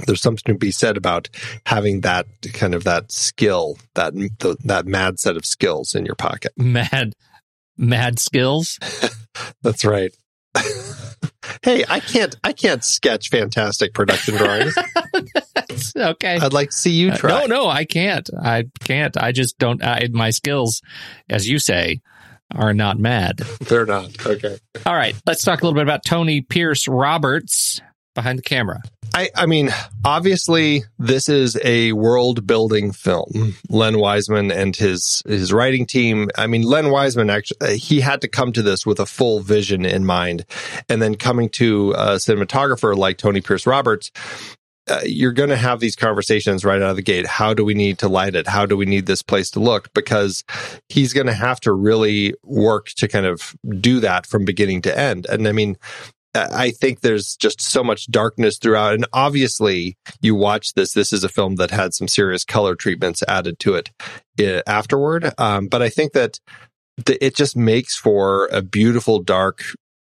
[0.06, 1.28] there's something to be said about
[1.64, 6.14] having that kind of that skill, that the, that mad set of skills in your
[6.14, 6.52] pocket.
[6.56, 7.14] Mad,
[7.76, 8.78] mad skills.
[9.62, 10.14] That's right.
[11.62, 14.74] hey, I can't I can't sketch fantastic production drawings.
[15.96, 16.38] okay.
[16.40, 17.30] I'd like to see you Uh, try.
[17.40, 18.28] no, no, I can't.
[18.40, 19.16] I can't.
[19.16, 19.82] I just don't.
[19.84, 20.82] I, my skills,
[21.28, 22.00] as you say,
[22.54, 23.38] are not mad.
[23.60, 24.24] They're not.
[24.26, 24.58] Okay.
[24.84, 27.80] All right, let's talk a little bit about Tony Pierce Roberts
[28.14, 28.80] behind the camera.
[29.16, 29.70] I, I mean,
[30.04, 33.56] obviously, this is a world building film.
[33.70, 36.28] Len Wiseman and his his writing team.
[36.36, 39.86] I mean, Len Wiseman actually he had to come to this with a full vision
[39.86, 40.44] in mind,
[40.90, 44.12] and then coming to a cinematographer like Tony Pierce Roberts.
[44.88, 47.26] Uh, you're going to have these conversations right out of the gate.
[47.26, 48.46] How do we need to light it?
[48.46, 49.92] How do we need this place to look?
[49.94, 50.44] Because
[50.88, 54.96] he's going to have to really work to kind of do that from beginning to
[54.96, 55.26] end.
[55.28, 55.76] And I mean,
[56.36, 58.94] I think there's just so much darkness throughout.
[58.94, 60.92] And obviously, you watch this.
[60.92, 63.90] This is a film that had some serious color treatments added to it
[64.40, 65.32] uh, afterward.
[65.38, 66.38] Um, but I think that
[67.06, 69.62] it just makes for a beautiful, dark,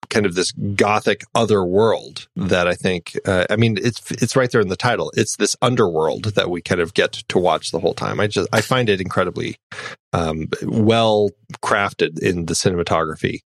[0.10, 3.18] kind of this gothic other world that I think.
[3.26, 5.12] Uh, I mean, it's it's right there in the title.
[5.16, 8.20] It's this underworld that we kind of get to watch the whole time.
[8.20, 9.58] I just I find it incredibly
[10.14, 11.30] um, well
[11.62, 13.42] crafted in the cinematography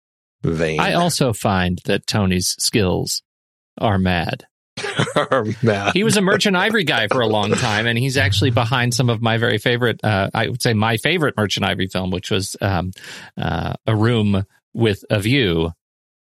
[0.44, 0.80] vein.
[0.80, 3.24] I also find that Tony's skills
[3.78, 4.46] are mad.
[5.16, 5.94] are mad.
[5.94, 9.10] He was a merchant ivory guy for a long time, and he's actually behind some
[9.10, 10.04] of my very favorite.
[10.04, 12.92] Uh, I would say my favorite merchant ivory film, which was um,
[13.38, 15.72] uh, a room with a view,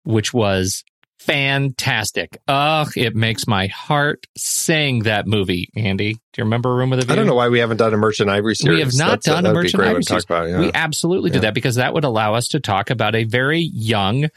[0.03, 0.83] which was
[1.19, 2.37] fantastic.
[2.47, 5.03] Ugh, it makes my heart sing.
[5.03, 6.13] That movie, Andy.
[6.13, 7.13] Do you remember a room with a view?
[7.13, 8.75] I don't know why we haven't done a Merchant Ivory series.
[8.77, 10.23] We have not That's- done a that'd merchant ivory series.
[10.25, 10.59] about, yeah.
[10.59, 11.41] We absolutely do Yeah.
[11.41, 14.29] that because that would allow us to talk about a very young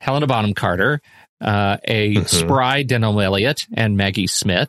[0.00, 1.00] Helena Bonham Carter,
[1.40, 2.28] uh, a Mhm.
[2.28, 4.68] spry Denholm Elliott and Maggie Smith,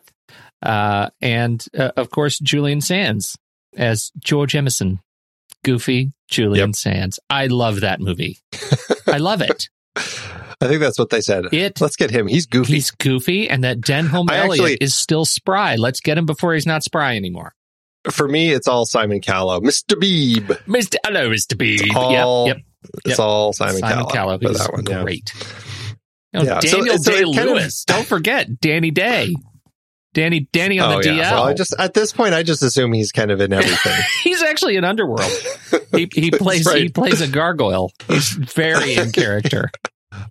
[0.61, 3.37] uh, and uh, of course Julian Sands
[3.77, 4.99] as George Emerson,
[5.63, 7.19] goofy Julian Sands.
[7.29, 8.37] I love that movie.
[9.07, 9.69] I love it.
[10.65, 11.45] I think that's what they said.
[11.53, 12.27] It- Let's get him.
[12.27, 12.73] He's goofy.
[12.73, 15.75] He's goofy, and that Denholm I Elliott actually- is still spry.
[15.75, 17.53] Let's get him before he's not spry anymore.
[18.11, 19.59] For me, it's all Simon Callow.
[19.61, 19.99] Mr.
[19.99, 20.53] Beebe.
[20.67, 20.95] Mr.
[21.05, 21.57] Hello, Mr.
[21.57, 21.79] B.
[21.95, 22.65] All, Yep, yep.
[23.05, 23.19] It's Yep.
[23.19, 24.37] all Simon, Simon Callow.
[24.37, 24.85] Callow, for that one.
[24.87, 25.01] yeah.
[25.03, 25.31] great.
[26.33, 27.83] You know, Yeah, so- Daniel so Day of- Lewis.
[27.85, 29.33] Don't forget Danny Day.
[30.13, 31.17] Danny, Danny on oh, the DL.
[31.31, 34.01] Well, I just at this point, I just assume he's kind of in everything.
[34.23, 35.29] He's actually in Underworld.
[35.93, 36.83] He, he plays right.
[36.83, 37.91] he plays a gargoyle.
[38.07, 39.71] He's very in character.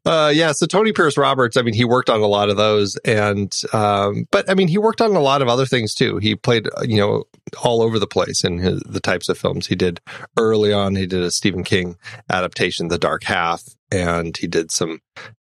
[0.05, 0.53] Uh, yeah.
[0.53, 4.26] So Tony Pierce Roberts, I mean, he worked on a lot of those, and um,
[4.30, 6.18] but I mean, he worked on a lot of other things too.
[6.18, 7.24] He played, uh, you know,
[7.62, 10.01] all over the place in his, the types of films he did
[10.39, 10.95] early on.
[10.97, 11.97] He did a Stephen King
[12.30, 15.01] adaptation, The Dark Half, and he did some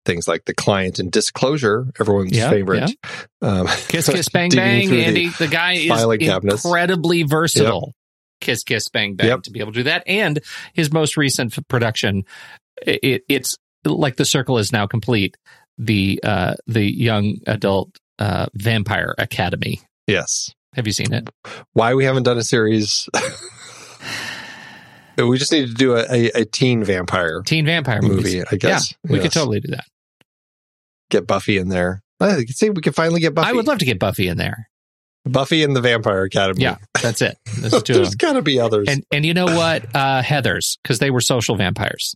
[0.04, 2.96] things like The Client and Disclosure, everyone's Yeah, favorite.
[3.42, 5.28] Um, Kiss Kiss Bang Bang, through the Andy.
[5.28, 5.88] The, guy is
[6.26, 6.64] cabinets.
[6.64, 7.92] incredibly versatile.
[8.40, 9.42] Kiss Kiss Bang Bang Yep.
[9.42, 10.40] to be able to do that, and
[10.72, 12.24] his most recent production,
[12.86, 15.36] it, it's like the circle is now complete.
[15.78, 19.80] The uh, the young adult uh, Vampire Academy.
[20.06, 20.52] Yes.
[20.74, 21.28] Have you seen it?
[21.72, 23.08] Why we haven't done a series?
[25.18, 28.44] we just need to do a, a, a teen vampire Teen Vampire movie, movies.
[28.50, 28.94] I guess.
[29.04, 29.84] Yeah, we could totally do that.
[31.10, 32.02] Get Buffy in there.
[32.20, 33.48] I could see we can finally get Buffy.
[33.48, 34.68] I would love to get Buffy in there.
[35.24, 36.62] Buffy and the Vampire Academy.
[36.62, 37.36] Yeah, that's it.
[37.58, 38.16] There's two of There's them.
[38.18, 38.88] got to be others.
[38.88, 39.84] And and you know what?
[39.94, 42.14] Uh, Heathers because they were social vampires.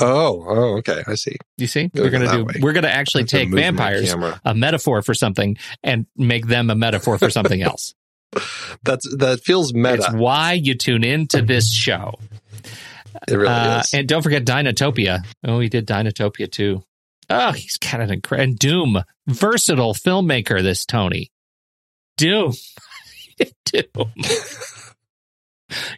[0.00, 1.02] Oh, oh, okay.
[1.06, 1.36] I see.
[1.58, 2.44] You see, Go we're gonna do.
[2.44, 2.54] way.
[2.60, 4.14] We're gonna actually take vampires,
[4.44, 7.94] a metaphor for something, and make them a metaphor for something else.
[8.82, 9.94] That's that feels meta.
[9.94, 12.14] It's why you tune into this show.
[13.28, 13.92] it really Uh, is.
[13.94, 15.24] and don't forget Dinotopia.
[15.44, 16.82] Oh, he did Dinotopia too.
[17.28, 18.44] Oh, he's kind of incredible.
[18.50, 20.62] And Doom, versatile filmmaker.
[20.62, 21.30] This Tony,
[22.16, 22.52] Doom,
[23.66, 24.12] Doom.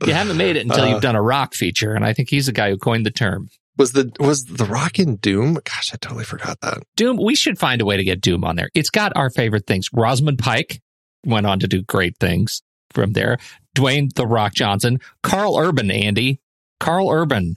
[0.06, 2.46] you haven't made it until Uh, you've done a rock feature, and I think he's
[2.46, 3.48] the guy who coined the term.
[3.76, 5.54] Was the was the Rock in Doom?
[5.54, 6.82] Gosh, I totally forgot that.
[6.96, 8.68] Doom, we should find a way to get Doom on there.
[8.74, 9.88] It's got our favorite things.
[9.92, 10.80] Rosamund Pike
[11.26, 12.62] went on to do great things
[12.92, 13.38] from there.
[13.76, 16.40] Dwayne The Rock Johnson, Karl Urban, Andy,
[16.78, 17.56] Karl Urban.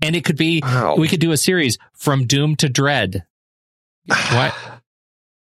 [0.00, 0.94] And it could be, Wow.
[0.96, 3.24] we could do a series from Doom to Dread.
[4.08, 4.54] What?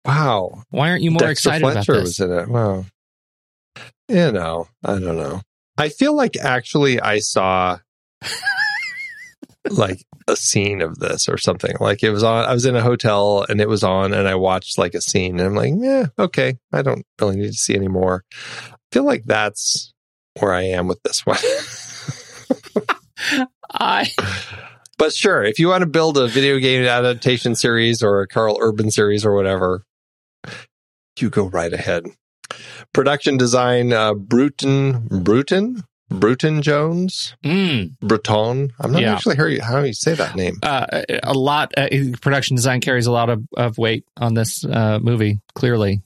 [0.05, 0.63] Wow.
[0.69, 2.19] why aren't you more Dexter excited Fletcher about this?
[2.19, 2.49] was in it.
[2.49, 2.85] Wow.
[4.09, 5.41] You know, I don't know.
[5.77, 7.79] I feel like actually I saw
[9.69, 11.75] like a scene of this or something.
[11.79, 14.35] Like it was on, I was in a hotel and it was on and I
[14.35, 16.57] watched like a scene and I'm like, yeah, okay.
[16.71, 18.23] I don't really need to see any more.
[18.33, 19.93] I feel like that's
[20.39, 21.37] where I am with this one.
[23.71, 24.09] I,
[24.97, 28.57] but sure, if you want to build a video game adaptation series or a Karl
[28.61, 29.83] Urban series or whatever,
[31.19, 32.05] you go right ahead.
[32.93, 35.83] Production design, uh, Bruton, Bruton,
[36.19, 38.71] Bruton Jones, mm, Breton.
[38.79, 39.13] I'm not Yeah.
[39.15, 40.57] actually hearing how you say that name.
[40.63, 40.85] uh,
[41.23, 41.87] a lot, uh,
[42.21, 46.01] production design carries a lot of, of weight on this uh, movie, clearly.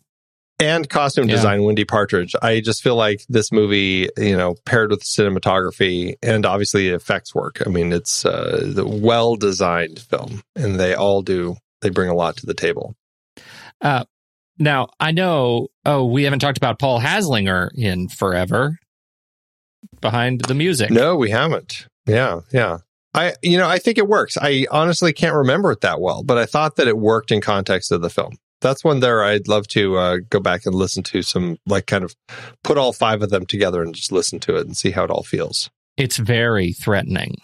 [0.59, 1.35] And costume Yeah.
[1.35, 2.33] design, Wendy Partridge.
[2.41, 7.61] I just feel like this movie, you know, paired with cinematography and obviously effects work.
[7.63, 11.57] I mean, it's uh, the well designed film, and they all do.
[11.81, 12.95] They bring a lot to the table.
[13.81, 14.05] Uh,
[14.57, 15.67] now I know.
[15.85, 18.79] Oh, we haven't talked about Paul Haslinger in forever.
[20.01, 21.87] Behind the music, No, we haven't.
[22.05, 22.79] Yeah, yeah.
[23.13, 24.37] I, you know, I think it works.
[24.39, 27.91] I honestly can't remember it that well, but I thought that it worked in context
[27.91, 28.37] of the film.
[28.61, 32.03] That's one there I'd love to uh, go back and listen to some, like, kind
[32.03, 32.15] of
[32.63, 35.11] put all five of them together and just listen to it and see how it
[35.11, 35.69] all feels.
[35.95, 37.37] it's very threatening.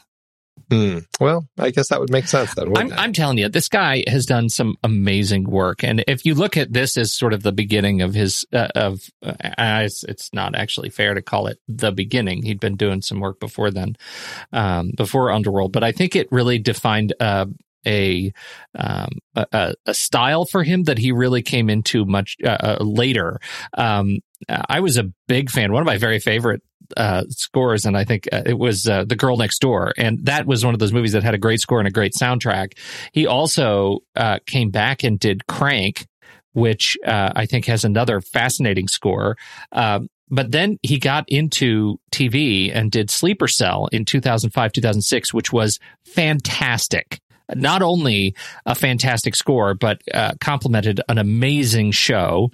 [0.71, 0.99] Hmm.
[1.19, 2.75] Well, I guess that would make sense then.
[2.75, 6.57] I'm, I'm telling you, this guy has done some amazing work, and if you look
[6.57, 10.55] at this as sort of the beginning of his uh, of, uh, it's, it's not
[10.55, 12.43] actually fair to call it the beginning.
[12.43, 13.97] He'd been doing some work before then,
[14.51, 17.45] um, before Underworld, but I think it really defined uh,
[17.85, 18.31] a,
[18.75, 23.39] um, a a- style for him that he really came into much uh, uh, later.
[23.77, 24.19] Um,
[24.49, 25.71] I was a big fan.
[25.71, 26.61] One of my very favorite
[26.97, 30.45] uh, scores, and I think uh, it was uh, The Girl Next Door, and that
[30.45, 32.77] was one of those movies that had a great score and a great soundtrack.
[33.13, 36.05] He also uh, came back and did Crank,
[36.51, 39.37] which I think has another fascinating score.
[39.71, 45.53] Um, but then he got into TV and did Sleeper Cell in 2005, 2006, which
[45.53, 47.19] was fantastic.
[47.53, 48.35] Not only
[48.65, 52.51] a fantastic score, but uh, complemented an amazing show.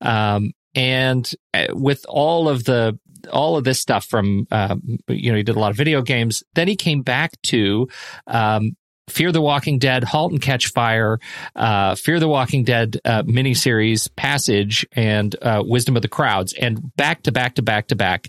[0.00, 2.98] Um, and uh, with all of the
[3.30, 6.42] all of this stuff from um, you know he did a lot of video games.
[6.54, 7.88] Then he came back to
[8.26, 8.76] um,
[9.08, 11.18] fear the walking dead halt and catch fire
[11.54, 16.52] uh, fear the walking dead uh, miniseries passage and uh, wisdom of the crowds.
[16.54, 18.28] And back to back to back to back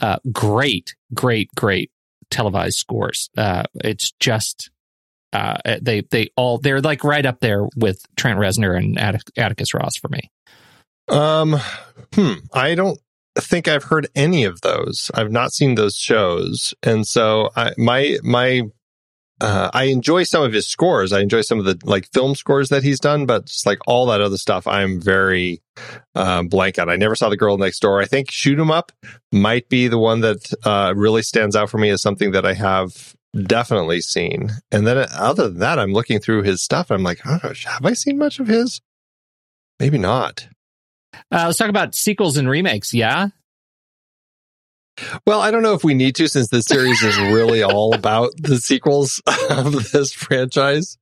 [0.00, 1.90] uh, great great great
[2.30, 3.30] televised scores.
[3.36, 4.70] Uh, it's just
[5.34, 8.98] uh, they they all they're like right up there with Trent Reznor and
[9.36, 10.30] Atticus Ross for me.
[11.08, 11.56] Um,
[12.14, 12.34] hmm.
[12.52, 12.98] I don't
[13.36, 15.10] think I've heard any of those.
[15.12, 18.62] I've not seen those shows, and so I, my my
[19.40, 21.12] uh, I enjoy some of his scores.
[21.12, 24.06] I enjoy some of the like film scores that he's done, but just like all
[24.06, 25.60] that other stuff, I'm very
[26.14, 26.88] uh, blank on.
[26.88, 28.00] I never saw The Girl Next Door.
[28.00, 28.92] I think Shoot 'Em Up
[29.32, 32.54] might be the one that uh, really stands out for me as something that I
[32.54, 34.50] have definitely seen.
[34.70, 36.90] And then other than that, I'm looking through his stuff.
[36.90, 38.80] And I'm like, oh, have I seen much of his?
[39.80, 40.48] Maybe not.
[41.32, 42.94] Uh, let's talk about sequels and remakes.
[42.94, 43.28] Yeah.
[45.26, 48.30] Well, I don't know if we need to since this series is really all about
[48.38, 49.20] the sequels
[49.50, 50.96] of this franchise.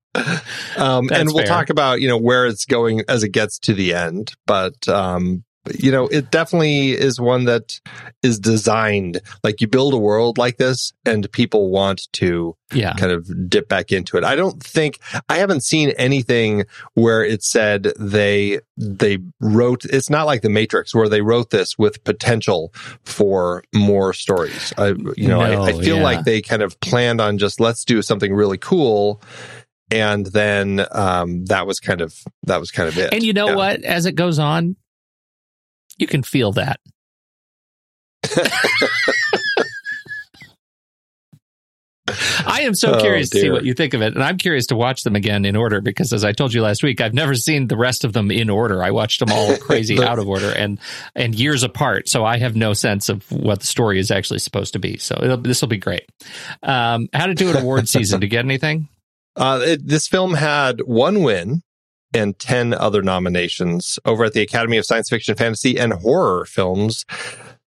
[0.76, 1.46] Um, and we'll fair.
[1.46, 4.34] talk about, you know, where it's going as it gets to the end.
[4.46, 5.44] But, um,
[5.78, 7.80] you know, it definitely is one that
[8.22, 12.94] is designed like you build a world like this and people want to Yeah.
[12.94, 14.24] kind of dip back into it.
[14.24, 14.98] I don't think
[15.28, 20.94] I haven't seen anything where it said they they wrote it's not like the Matrix
[20.94, 22.72] where they wrote this with potential
[23.04, 24.72] for more stories.
[24.76, 26.02] I you know, No, I, I feel yeah.
[26.02, 29.20] like they kind of planned on just let's do something really cool
[29.90, 33.12] and then um that was kind of that was kind of it.
[33.12, 33.54] And you know Yeah.
[33.56, 33.82] what?
[33.84, 34.76] As it goes on,
[36.02, 36.78] you can feel that.
[42.44, 44.14] I am so Oh, curious to see what you think of it.
[44.14, 46.82] And I'm curious to watch them again in order because as I told you last
[46.82, 48.82] week, I've never seen the rest of them in order.
[48.82, 50.78] I watched them all crazy The- out of order and
[51.14, 52.08] and years apart.
[52.08, 54.98] So I have no sense of what the story is actually supposed to be.
[54.98, 56.10] So this will be great.
[56.62, 58.20] Um, how to do an award season?
[58.20, 58.88] To get anything?
[59.34, 61.62] Uh, it, this film had one win
[62.14, 67.04] and 10 other nominations over at the Academy of Science Fiction, Fantasy, and Horror Films.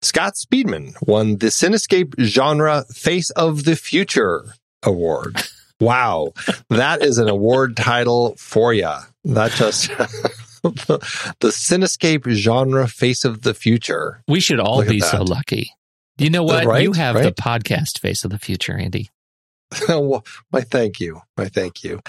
[0.02, 4.46] Scott Speedman won the Cinescape Genre Face of the Future
[4.84, 5.42] Award.
[5.80, 6.34] Wow.
[6.70, 9.02] that is an award title for ya.
[9.24, 9.90] That just.
[10.64, 14.24] the, Cinescape Genre Face of the Future.
[14.28, 15.72] We should all Look be so lucky.
[16.18, 16.66] You know what?
[16.66, 19.10] Right, you have the podcast face of the future, Andy.
[19.90, 21.22] well, why thank you.
[21.36, 22.02] Why thank you.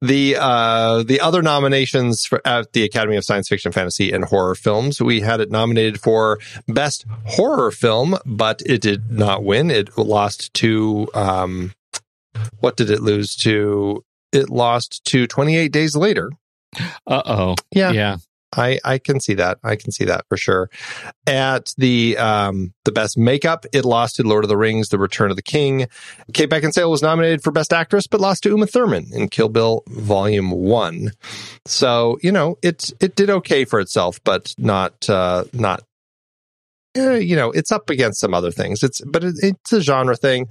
[0.00, 4.54] The uh the other nominations for at the Academy of Science Fiction, Fantasy, and Horror
[4.54, 9.70] Films, we had it nominated for Best Horror Film, but it did not win.
[9.70, 11.72] It lost to um
[12.60, 14.04] what did it lose to?
[14.32, 16.30] It lost to 28 Days Later.
[17.06, 17.54] Uh oh.
[17.70, 17.92] Yeah.
[17.92, 18.16] Yeah.
[18.56, 19.58] I, I can see that.
[19.62, 20.70] I can see that for sure.
[21.26, 25.30] At the um the best makeup, it lost to Lord of the Rings: The Return
[25.30, 25.86] of the King.
[26.32, 29.82] Kate Beckinsale was nominated for best actress, but lost to Uma Thurman in Kill Bill
[29.88, 31.12] Volume One.
[31.66, 35.82] So you know it it did okay for itself, but not uh not.
[36.98, 38.82] Eh, you know, it's up against some other things.
[38.82, 40.48] It's but it, it's a genre thing.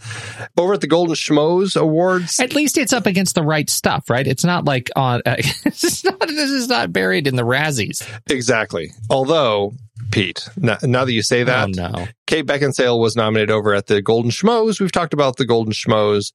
[0.57, 4.25] Over at the Golden Schmoes Awards, At least it's up against the right stuff, right?
[4.27, 5.21] It's not like on.
[5.25, 6.19] Uh, this is not.
[6.27, 8.07] This is not buried in the Razzies.
[8.29, 8.91] exactly.
[9.09, 9.73] Although
[10.11, 12.07] Pete, now, now that you say that, oh no.
[12.27, 14.79] Kate Beckinsale was nominated over at the Golden Schmoes.
[14.79, 16.31] We've talked about the Golden Schmoes.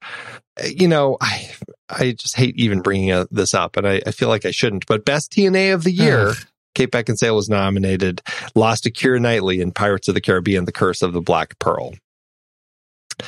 [0.60, 1.50] Uh, You know, I
[1.88, 4.86] I just hate even bringing uh, this up, and I, I feel like I shouldn't.
[4.86, 6.34] But best TNA of the year.
[6.74, 8.22] Kate Beckinsale was nominated.
[8.54, 11.92] Lost to Keira Knightley in Pirates of the Caribbean: The Curse of the Black Pearl.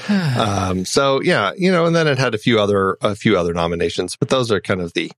[0.08, 3.52] Um, so yeah, you know, and then it had a few other a few other
[3.54, 5.12] nominations, but those are kind of the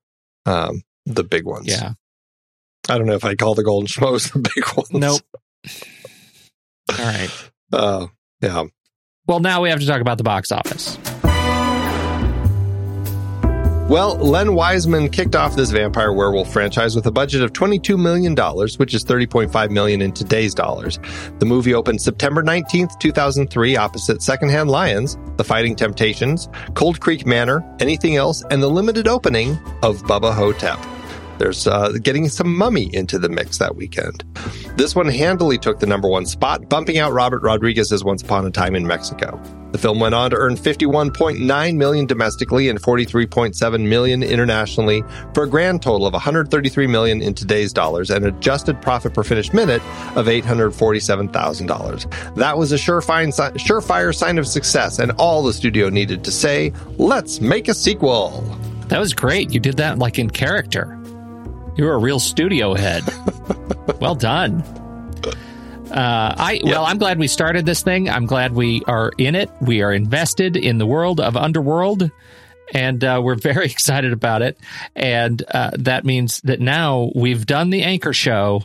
[0.44, 1.68] um the big ones.
[1.68, 1.92] yeah.
[2.88, 4.92] I don't know if I call the Golden Schmoes the big ones.
[4.92, 5.22] Nope.
[6.90, 7.30] All right.
[7.72, 8.06] Uh,
[8.40, 8.64] yeah.
[9.26, 10.98] Well, now we have to talk about the box office.
[13.88, 18.34] Well, Len Wiseman kicked off this vampire werewolf franchise with a budget of $22 million,
[18.78, 20.98] which is 30.5 million in today's dollars.
[21.38, 27.62] The movie opened September 19th, 2003, opposite Secondhand Lions, The Fighting Temptations, Cold Creek Manor,
[27.78, 29.52] Anything Else, and the limited opening
[29.84, 30.80] of Bubba Ho-Tep.
[31.38, 34.24] There's uh, getting some mummy into the mix that weekend.
[34.76, 38.50] This one handily took the number one spot, bumping out Robert Rodriguez's Once Upon a
[38.50, 39.40] Time in Mexico.
[39.72, 45.02] The film went on to earn 51.9 million domestically and 43.7 million internationally
[45.34, 49.52] for a grand total of 133 million in today's dollars and adjusted profit per finished
[49.52, 49.82] minute
[50.16, 52.34] of $847,000.
[52.36, 53.26] That was a surefire,
[53.58, 58.42] surefire sign of success and all the studio needed to say, let's make a sequel.
[58.88, 59.52] That was great.
[59.52, 60.98] You did that like in character.
[61.76, 63.04] You were a real studio head.
[64.00, 64.62] well done.
[65.90, 68.08] Uh, I well, I'm glad we started this thing.
[68.08, 69.50] I'm glad we are in it.
[69.60, 72.10] We are invested in the world of Underworld,
[72.72, 74.58] and uh, we're very excited about it.
[74.94, 78.64] And uh, that means that now we've done the anchor show,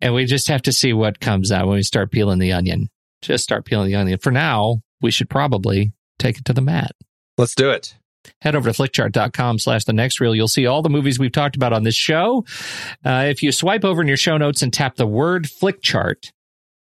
[0.00, 2.88] and we just have to see what comes out when we start peeling the onion.
[3.22, 4.18] Just start peeling the onion.
[4.18, 6.92] For now, we should probably take it to the mat
[7.40, 7.96] Let's do it.
[8.40, 10.34] Head over to flickchart.com slash the next reel.
[10.34, 12.44] You'll see all the movies we've talked about on this show.
[13.04, 16.32] Uh, if you swipe over in your show notes and tap the word flick chart,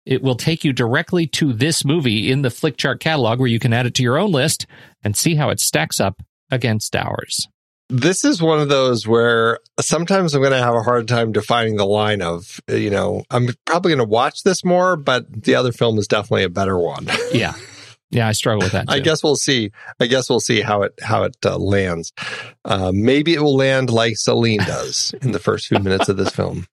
[0.07, 3.73] It will take you directly to this movie in the Flickchart catalog where you can
[3.73, 4.67] add it to your own list
[5.03, 7.49] and see how it stacks up against ours.
[7.89, 11.77] This is one of those where sometimes I'm going to have a hard time defining
[11.77, 15.73] the line of, you know, I'm probably going to watch this more, but the other
[15.73, 17.07] film is definitely a better one.
[17.33, 17.55] Yeah.
[18.15, 18.87] Yeah, I struggle with that.
[18.89, 19.71] I guess we'll see.
[20.01, 22.13] I guess we'll see how it how it uh, lands.
[22.65, 26.31] Uh, maybe it will land like Selene does in the first few minutes of this
[26.31, 26.67] film,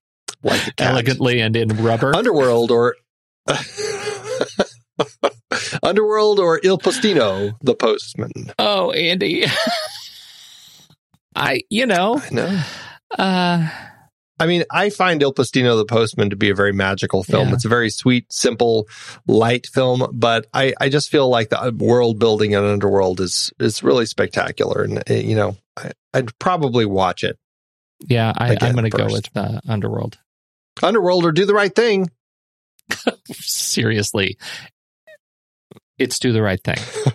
[0.44, 2.16] like elegantly and in rubber.
[2.16, 2.96] Underworld or
[5.84, 8.32] Underworld or Il Postino, the postman.
[8.60, 9.46] oh, Andy.
[11.36, 12.62] I, you know, I know.
[13.18, 13.68] uh,
[14.42, 17.50] I mean, I find Il Postino the Postman to be a very magical film.
[17.50, 17.54] Yeah.
[17.54, 18.88] It's a very sweet, simple,
[19.28, 23.84] light film, but I, I just feel like the world building in Underworld is is
[23.84, 27.38] really spectacular, and uh, you know, I, I'd probably watch it.
[28.08, 30.18] yeah, I, I'm going to go with uh, Underworld.
[30.82, 32.10] Underworld or Do the Right Thing.
[33.32, 34.40] Seriously,
[36.00, 36.80] it's do the right thing.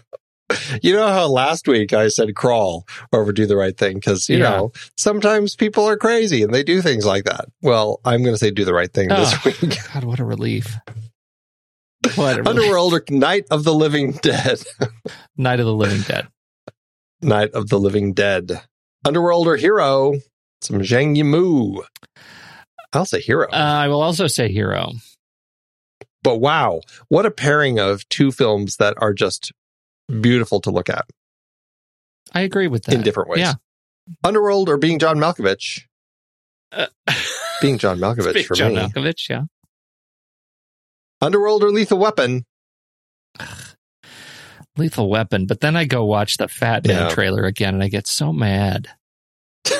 [0.82, 4.38] You know how last week I said crawl over Do the Right Thing because you
[4.38, 4.50] Yeah.
[4.50, 7.46] know sometimes people are crazy and they do things like that.
[7.62, 9.78] Well, I'm going to say Do the Right Thing this Oh, week.
[9.94, 10.76] God, what a relief!
[12.14, 12.46] What a relief.
[12.46, 14.62] Underworld or Night of the Living Dead.
[15.36, 16.28] Night of the Living Dead.
[17.22, 18.62] Night of the Living Dead.
[19.04, 20.14] Underworld or Hero.
[20.62, 21.84] Some Zhang Yimou.
[22.92, 23.48] I'll say Hero.
[23.50, 24.92] Uh, I will also say Hero.
[26.22, 29.52] but wow, what a pairing of two films that are just
[30.20, 31.04] beautiful to look at
[32.32, 32.94] I agree with that.
[32.94, 33.40] in different ways.
[33.40, 33.54] Yeah.
[34.24, 35.82] Underworld or Being John Malkovich.
[36.72, 36.86] Uh,
[37.62, 38.80] Being John Malkovich Big for John me.
[38.80, 39.42] Malkovich, yeah.
[41.20, 42.44] Underworld or Lethal Weapon.
[44.76, 47.08] Lethal Weapon, but then I go watch the Fat Man Yeah.
[47.08, 48.88] trailer again and I get so mad.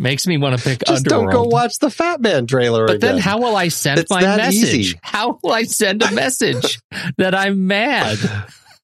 [0.00, 1.32] Makes me want to pick Just Underworld.
[1.32, 3.14] don't go watch the Fat Man trailer but again.
[3.14, 4.54] then how will I send It's my message?
[4.74, 4.98] easy.
[5.02, 6.78] How will I send a message
[7.18, 8.18] that I'm mad?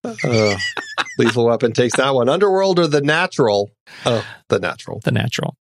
[0.04, 0.56] Uh,
[1.18, 2.28] Lethal Weapon takes that one.
[2.28, 3.70] Underworld or The Natural.
[4.04, 5.00] Oh, The Natural.
[5.04, 5.56] The Natural.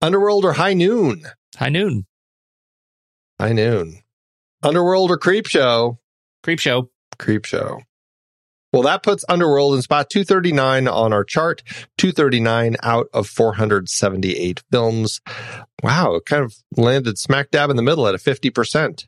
[0.00, 1.22] Underworld or High Noon.
[1.56, 2.06] High Noon.
[3.40, 4.00] High Noon.
[4.62, 5.98] Underworld or Creepshow.
[6.42, 6.90] Creep Show.
[7.18, 7.82] Creepshow.
[8.72, 11.62] Well, that puts Underworld in spot 239 on our chart.
[11.98, 15.20] 239 out of 478 films.
[15.82, 19.06] Wow, it kind of landed smack dab in the middle at a 50%.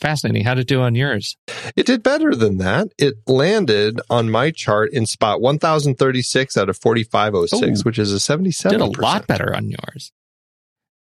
[0.00, 0.44] Fascinating.
[0.44, 1.36] How'd it do on yours?
[1.76, 2.88] It did better than that.
[2.98, 7.82] It landed on my chart in spot 1036 out of 4506, Ooh.
[7.82, 8.70] which is a 77%.
[8.70, 10.12] Did a lot better on yours.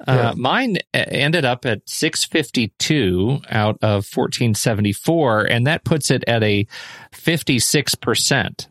[0.07, 0.31] Yeah.
[0.31, 6.43] Uh, mine uh, ended up at 652 out of 1474, and that puts it at
[6.43, 6.67] a
[7.13, 8.67] 56%.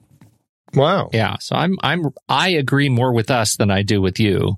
[0.73, 1.09] Wow.
[1.13, 4.57] Yeah, so I'm I'm I agree more with us than I do with you.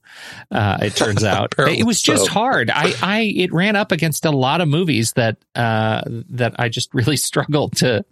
[0.49, 2.31] Uh, it turns out it was just so.
[2.31, 2.69] hard.
[2.69, 6.93] I I it ran up against a lot of movies that uh that I just
[6.93, 8.05] really struggled to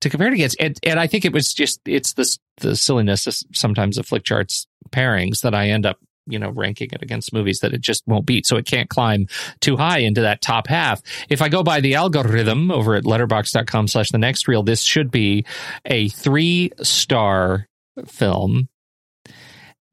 [0.00, 3.26] to compare it against, and and I think it was just it's the the silliness
[3.26, 7.32] of sometimes of flick charts pairings that I end up you know ranking it against
[7.32, 9.26] movies that it just won't beat, so it can't climb
[9.60, 11.00] too high into that top half.
[11.28, 15.10] If I go by the algorithm over at letterboxd.com slash the next reel, this should
[15.10, 15.44] be
[15.84, 17.66] a three star
[18.06, 18.68] film.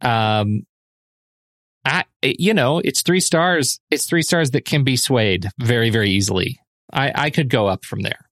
[0.02, 0.66] Um,
[1.86, 3.80] I, you know, it's three stars.
[3.92, 6.60] It's three stars that can be swayed very, very easily.
[6.92, 8.30] I, I could go up from there.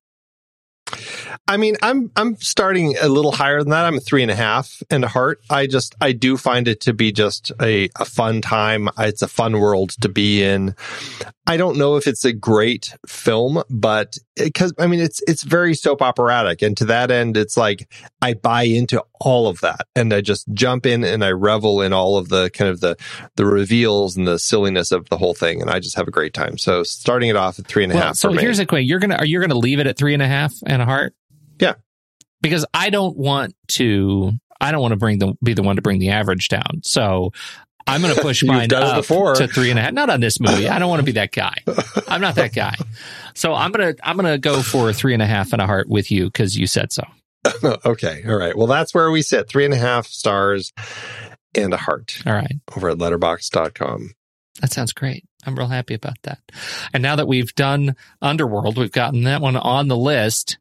[1.47, 3.85] I mean, I'm I'm starting a little higher than that.
[3.85, 5.41] I'm a three and a half and a heart.
[5.49, 8.89] I just I do find it to be just a, a fun time.
[8.97, 10.75] It's a fun world to be in.
[11.51, 15.73] I don't know if it's a great film, but because I mean it's it's very
[15.73, 17.91] soap operatic, and to that end, it's like
[18.21, 21.91] I buy into all of that, and I just jump in and I revel in
[21.91, 22.95] all of the kind of the
[23.35, 26.33] the reveals and the silliness of the whole thing, and I just have a great
[26.33, 26.57] time.
[26.57, 28.03] So starting it off at three and a half.
[28.05, 28.43] Well, so for me.
[28.43, 30.53] here's a question: You're gonna are you gonna leave it at three and a half
[30.65, 31.13] and a heart?
[31.59, 31.73] Yeah.
[32.41, 34.31] because I don't want to.
[34.61, 36.81] I don't want to bring the be the one to bring the average down.
[36.83, 37.31] So
[37.87, 39.35] I'm going to push mine up before.
[39.35, 39.93] to three and a half.
[39.93, 40.67] Not on this movie.
[40.67, 41.55] I don't want to be that guy.
[42.07, 42.75] I'm not that guy.
[43.33, 46.11] So I'm gonna I'm gonna go for three and a half and a heart with
[46.11, 47.03] you because you said so.
[47.85, 48.23] okay.
[48.27, 48.55] All right.
[48.55, 49.47] Well, that's where we sit.
[49.47, 50.73] Three and a half stars
[51.55, 52.55] and a heart All right.
[52.75, 54.11] over at letterboxd.com.
[54.59, 55.25] That sounds great.
[55.45, 56.39] I'm real happy about that.
[56.93, 60.59] And now that we've done Underworld, we've gotten that one on the list.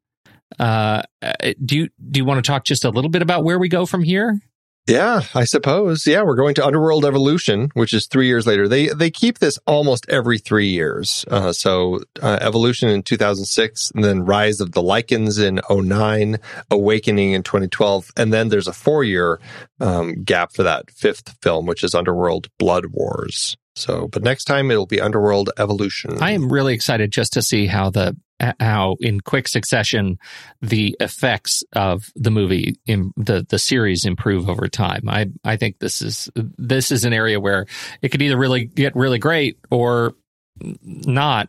[0.58, 1.32] Uh, uh,
[1.64, 3.86] do you do you want to talk just a little bit about where we go
[3.86, 4.40] from here?
[4.86, 6.06] Yeah, I suppose.
[6.06, 8.66] Yeah, we're going to Underworld Evolution, which is three years later.
[8.66, 11.24] They they keep this almost every three years.
[11.30, 16.38] Uh, so uh, Evolution in 2006, and then Rise of the Lycans in 09,
[16.70, 19.38] Awakening in 2012, and then there's a four year
[19.80, 23.56] um, gap for that fifth film, which is Underworld Blood Wars.
[23.76, 26.20] So, but next time it'll be Underworld Evolution.
[26.20, 28.16] I am really excited just to see how the
[28.58, 30.18] how in quick succession
[30.60, 35.08] the effects of the movie in the the series improve over time.
[35.08, 37.66] I I think this is this is an area where
[38.02, 40.14] it could either really get really great or
[40.60, 41.48] not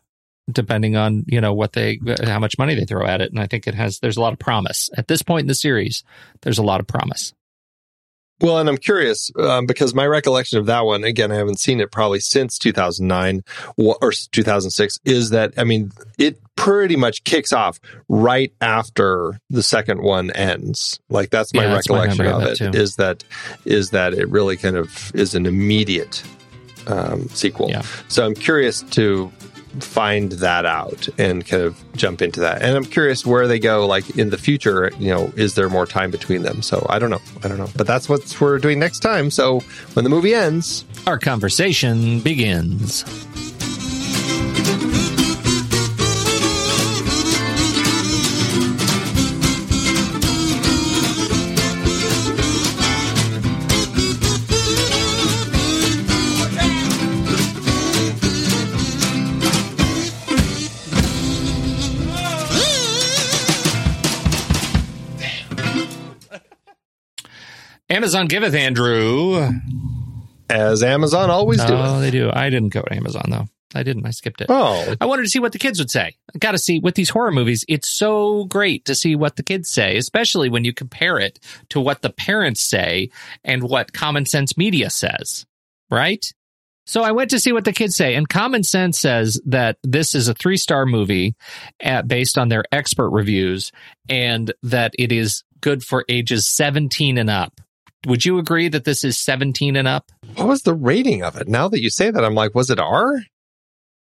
[0.51, 3.31] depending on you know what they how much money they throw at it.
[3.31, 4.89] And i think it has there's a lot of promise.
[4.97, 6.03] At this point in the series
[6.41, 7.34] there's a lot of promise.
[8.41, 11.80] Well, and I'm curious um, because my recollection of that one, again, I haven't seen
[11.80, 13.43] it probably since 2009
[13.77, 19.99] or 2006, is that, I mean, it pretty much kicks off right after the second
[20.03, 20.99] one ends.
[21.09, 22.55] Like that's my Yeah, that's my recollection of of it.
[22.57, 22.69] too.
[22.79, 23.23] Is that
[23.65, 26.21] is that it really kind of is an immediate
[26.85, 27.71] um, sequel.
[27.71, 27.81] Yeah.
[28.09, 29.31] So I'm curious to
[29.79, 32.61] find that out and kind of jump into that.
[32.61, 35.88] And I'm curious where they go like in the future, you know, is there more
[35.88, 36.61] time between them?
[36.61, 37.21] So I don't know.
[37.43, 37.69] I don't know.
[37.75, 39.31] But that's what we're doing next time.
[39.31, 39.61] So
[39.93, 43.03] when the movie ends, our conversation begins
[67.91, 69.51] Amazon giveth Andrew.
[70.49, 71.73] as Amazon always do.
[71.73, 72.30] Oh, they do.
[72.31, 73.47] I didn't go to Amazon though.
[73.73, 74.05] I didn't.
[74.05, 74.47] I skipped it.
[74.49, 76.15] Oh, I wanted to see what the kids would say.
[76.34, 77.63] I got to see with these horror movies.
[77.69, 81.39] It's so great to see what the kids say, especially when you compare it
[81.69, 83.11] to what the parents say
[83.45, 85.45] and what Common Sense Media says.
[85.89, 86.26] Right?
[86.85, 90.15] So I went to see what the kids say, and Common Sense says that this
[90.15, 91.35] is a three star movie
[91.84, 93.72] uh, based on their expert reviews,
[94.09, 97.61] and that it is good for ages seventeen and up.
[98.07, 100.11] Would you agree that this is seventeen and up?
[100.36, 101.48] what was the rating of it?
[101.48, 103.22] Now that you say that, I'm like, was it R?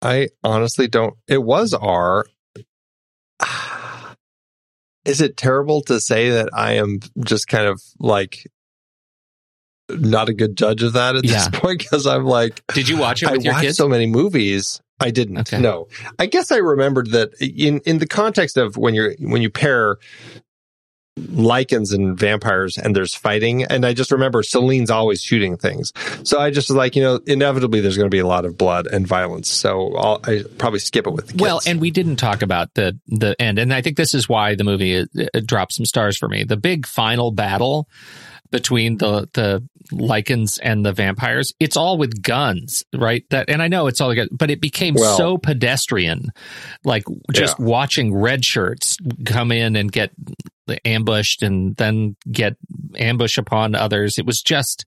[0.01, 1.15] I honestly don't.
[1.27, 2.25] It was R.
[5.05, 8.45] Is it terrible to say that I am just kind of like
[9.89, 11.31] not a good judge of that at Yeah.
[11.49, 11.79] this point?
[11.79, 13.77] Because I'm like, Did you watch it I with your watched kids?
[13.77, 14.81] so many movies.
[14.99, 15.37] I didn't.
[15.39, 15.59] Okay.
[15.59, 15.87] No,
[16.19, 19.97] I guess I remembered that in in the context of when you're when you pair
[21.27, 25.91] lycans and vampires and there's fighting and i just remember selene's always shooting things
[26.23, 28.57] so i just was like you know inevitably there's going to be a lot of
[28.57, 31.41] blood and violence so I'll, i probably skip it with the kids.
[31.41, 34.55] Well, and we didn't talk about the the end, and I think this is why
[34.55, 36.43] the movie uh, uh, dropped some stars for me.
[36.43, 37.87] The big final battle
[38.51, 43.23] between the the lycans and the vampires, it's all with guns, right?
[43.31, 46.29] That, and I know it's all, but it became Well- so pedestrian,
[46.83, 50.11] like just watching red shirts come in and get
[50.85, 52.55] ambushed and then get
[52.95, 54.17] ambush upon others.
[54.17, 54.85] It was just,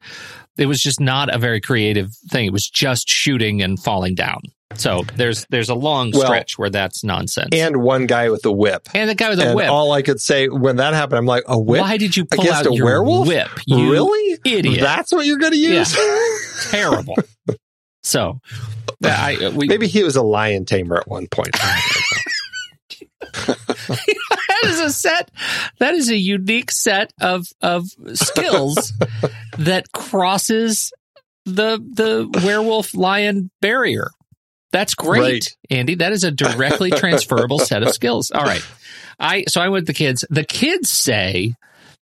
[0.59, 2.47] it was just not a very creative thing.
[2.47, 4.41] It was just shooting and falling down.
[4.75, 7.51] So there's there's a long Well, stretch where that's nonsense.
[7.53, 9.69] and one guy with a whip And the guy with a whip.
[9.69, 12.51] all i could say when that happened i'm like a whip Why did you pull
[12.51, 13.49] out a your werewolf whip?
[13.67, 14.81] You really idiot.
[14.81, 15.95] that's what you're going to use
[16.71, 17.17] Terrible.
[18.03, 18.41] so
[19.05, 21.55] I we maybe he was a lion tamer at one point
[24.63, 25.31] that is a set
[25.79, 27.85] that is a unique set of of
[28.15, 28.93] skills
[29.59, 30.93] that crosses
[31.45, 34.11] the the werewolf lion barrier.
[34.71, 35.49] That's great, Right.
[35.71, 35.97] Andy.
[35.97, 38.31] That is a directly transferable set of skills.
[38.31, 38.65] All right.
[39.21, 40.25] I so I went with the kids.
[40.31, 41.55] The kids say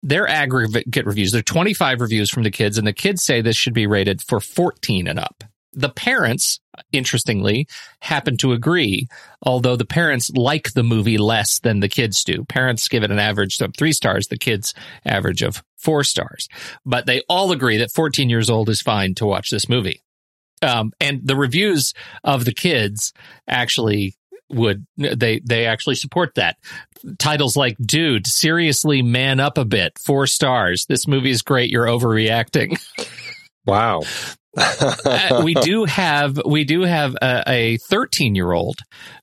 [0.02, 3.74] their aggregate reviews, they're 25 reviews from the kids, and the kids say this should
[3.74, 5.44] be rated for 14 and up.
[5.72, 6.60] The parents,
[6.92, 7.66] interestingly,
[8.00, 9.06] happen to agree,
[9.42, 12.44] although the parents like the movie less than the kids do.
[12.44, 14.74] Parents give it an average of three stars, the kids
[15.04, 16.48] average of four stars.
[16.84, 20.02] But they all agree that 14 years old is fine to watch this movie.
[20.62, 23.12] Um, and the reviews of the kids
[23.48, 24.14] actually
[24.50, 26.56] would they they actually support that
[27.18, 31.86] titles like dude seriously man up a bit four stars this movie is great you're
[31.86, 32.76] overreacting
[33.66, 34.00] wow
[34.56, 38.78] Uh, we do have we do have a 13 year old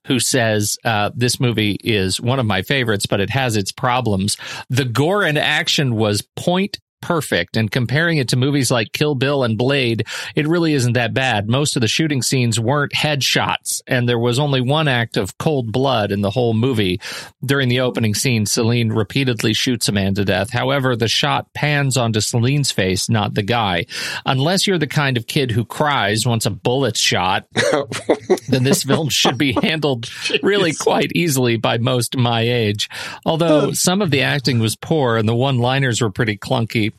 [0.06, 4.36] who says uh, this movie is one of my favorites, but it has its problems.
[4.70, 9.44] The gore and action was point perfect, and comparing it to movies like Kill Bill
[9.44, 11.48] and Blade, it really isn't that bad.
[11.48, 15.72] Most of the shooting scenes weren't headshots, and there was only one act of cold
[15.72, 17.00] blood in the whole movie.
[17.44, 20.50] During the opening scene, Selene repeatedly shoots a man to death.
[20.50, 23.86] However, the shot pans onto Selene's face, not the guy.
[24.26, 27.46] Unless you're the kind of kid who cries once a bullet's shot,
[28.48, 30.08] then this film should be handled
[30.42, 32.88] really quite easily by most my age.
[33.24, 36.92] Although some of the acting was poor and the one liners were pretty clunky.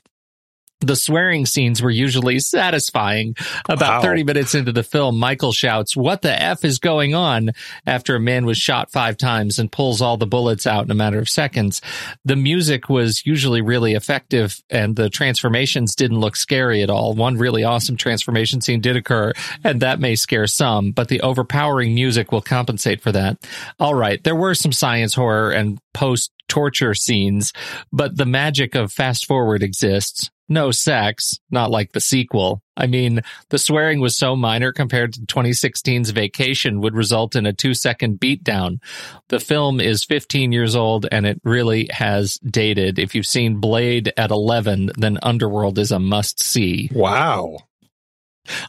[0.81, 3.35] The swearing scenes were usually satisfying.
[3.67, 4.01] About Wow.
[4.01, 7.51] 30 minutes into the film, Michael shouts, What the F is going on?
[7.85, 10.95] after a man was shot five times and pulls all the bullets out in a
[10.95, 11.81] matter of seconds.
[12.23, 17.13] The music was usually really effective and the transformations didn't look scary at all.
[17.13, 19.33] One really awesome transformation scene did occur
[19.63, 23.37] and that may scare some, but the overpowering music will compensate for that.
[23.79, 24.23] All right.
[24.23, 27.53] There were some science horror and post torture scenes,
[27.91, 30.29] but the magic of fast forward exists.
[30.49, 32.61] No sex, not like the sequel.
[32.75, 37.53] I mean, the swearing was so minor compared to 2016's Vacation would result in a
[37.53, 38.79] two second beatdown.
[39.27, 42.97] The film is 15 years old and it really has dated.
[42.97, 46.89] If you've seen Blade at 11, then Underworld is a must see.
[46.91, 47.57] Wow.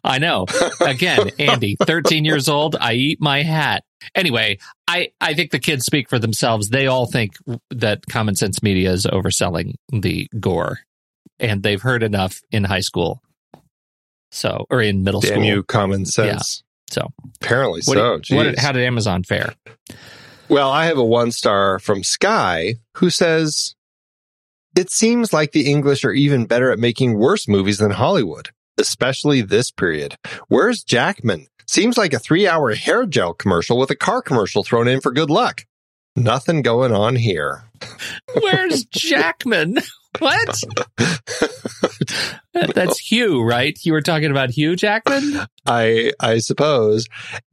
[0.05, 0.47] I know.
[0.81, 2.77] Again, Andy, 13 years old.
[2.79, 3.85] I eat my hat.
[4.15, 4.59] Anyway,
[4.89, 6.69] I, I think the kids speak for themselves.
[6.69, 7.33] They all think
[7.71, 10.81] that Common Sense Media is overselling the gore,
[11.41, 13.23] and they've heard enough in high school.
[14.31, 15.45] So, or in middle Damn school.
[15.45, 16.63] you, common sense.
[16.91, 17.09] So,
[17.43, 18.19] Apparently what, so.
[18.19, 19.55] did- what did- how did Amazon fare?
[20.49, 23.75] Well, I have a one star from Sky who says,
[24.77, 29.41] It seems like the English are even better at making worse movies than Hollywood, especially
[29.43, 30.17] this period.
[30.49, 31.47] Where's Jackman?
[31.69, 35.13] Seems like a three hour hair gel commercial with a car commercial thrown in for
[35.13, 35.65] good luck.
[36.17, 37.65] Nothing going on here.
[38.41, 39.79] Where's Jackman?
[40.19, 40.63] What?
[42.53, 43.79] That's Hugh, right?
[43.85, 45.47] You were talking about Hugh Jackman?
[45.67, 47.07] I I suppose,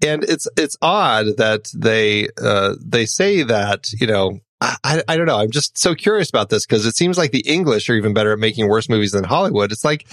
[0.06, 5.18] and it's it's odd that they uh, they say that you know I I I
[5.18, 7.96] don't know I'm just so curious about this because it seems like the English are
[7.96, 9.72] even better at making worse movies than Hollywood.
[9.72, 10.08] It's like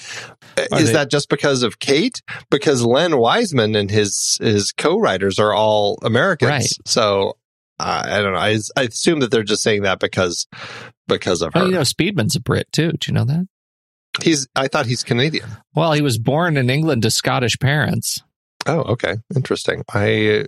[0.71, 2.21] Are is they- that just because of Kate?
[2.51, 6.69] Because Len Wiseman and his his co-writers are all Americans, Right.
[6.85, 7.37] so.
[7.79, 8.39] Uh, I don't know.
[8.39, 10.47] I, I assume that they're just saying that because
[11.09, 11.61] because of her.
[11.61, 12.93] Well, you know, Speedman's a Brit too.
[12.93, 13.47] Do you know that?
[14.23, 14.47] he's.
[14.55, 15.49] I thought he's Canadian.
[15.75, 18.23] Well, he was born in England to Scottish parents.
[18.67, 19.83] Oh, okay, interesting.
[19.93, 20.47] I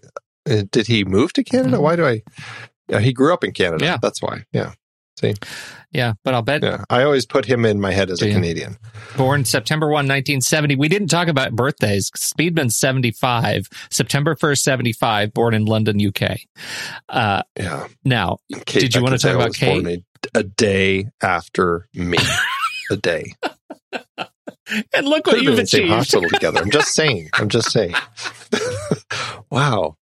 [0.48, 1.76] uh, did he move to Canada?
[1.78, 1.82] Mhm.
[1.82, 2.22] Why do I?
[2.88, 3.84] Yeah, he grew up in Canada.
[3.84, 3.98] Yeah.
[4.00, 4.44] that's why.
[4.52, 4.72] Yeah,
[5.96, 6.84] Yeah, but I'll bet yeah.
[6.90, 8.30] I always put him in my head as a?
[8.30, 8.76] Canadian.
[9.16, 10.76] born September 1, 1970.
[10.76, 12.10] We didn't talk about birthdays.
[12.10, 16.40] Speedman's 75, September 1st, 75, born in London, UK.
[17.08, 17.86] Uh, Yeah.
[18.04, 18.36] now,
[18.66, 20.02] Kate Did you wanna talk about was born Kate?
[20.34, 22.18] A, a day after me.
[22.90, 23.32] a day.
[24.92, 25.88] and look Could what you've same achieved.
[25.94, 26.60] hospital together.
[26.60, 27.30] I'm just saying.
[27.32, 27.94] I'm just saying.
[29.50, 29.96] wow.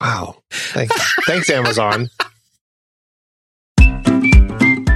[0.00, 0.36] Wow.
[0.50, 1.14] Thanks.
[1.26, 2.08] Thanks, Amazon.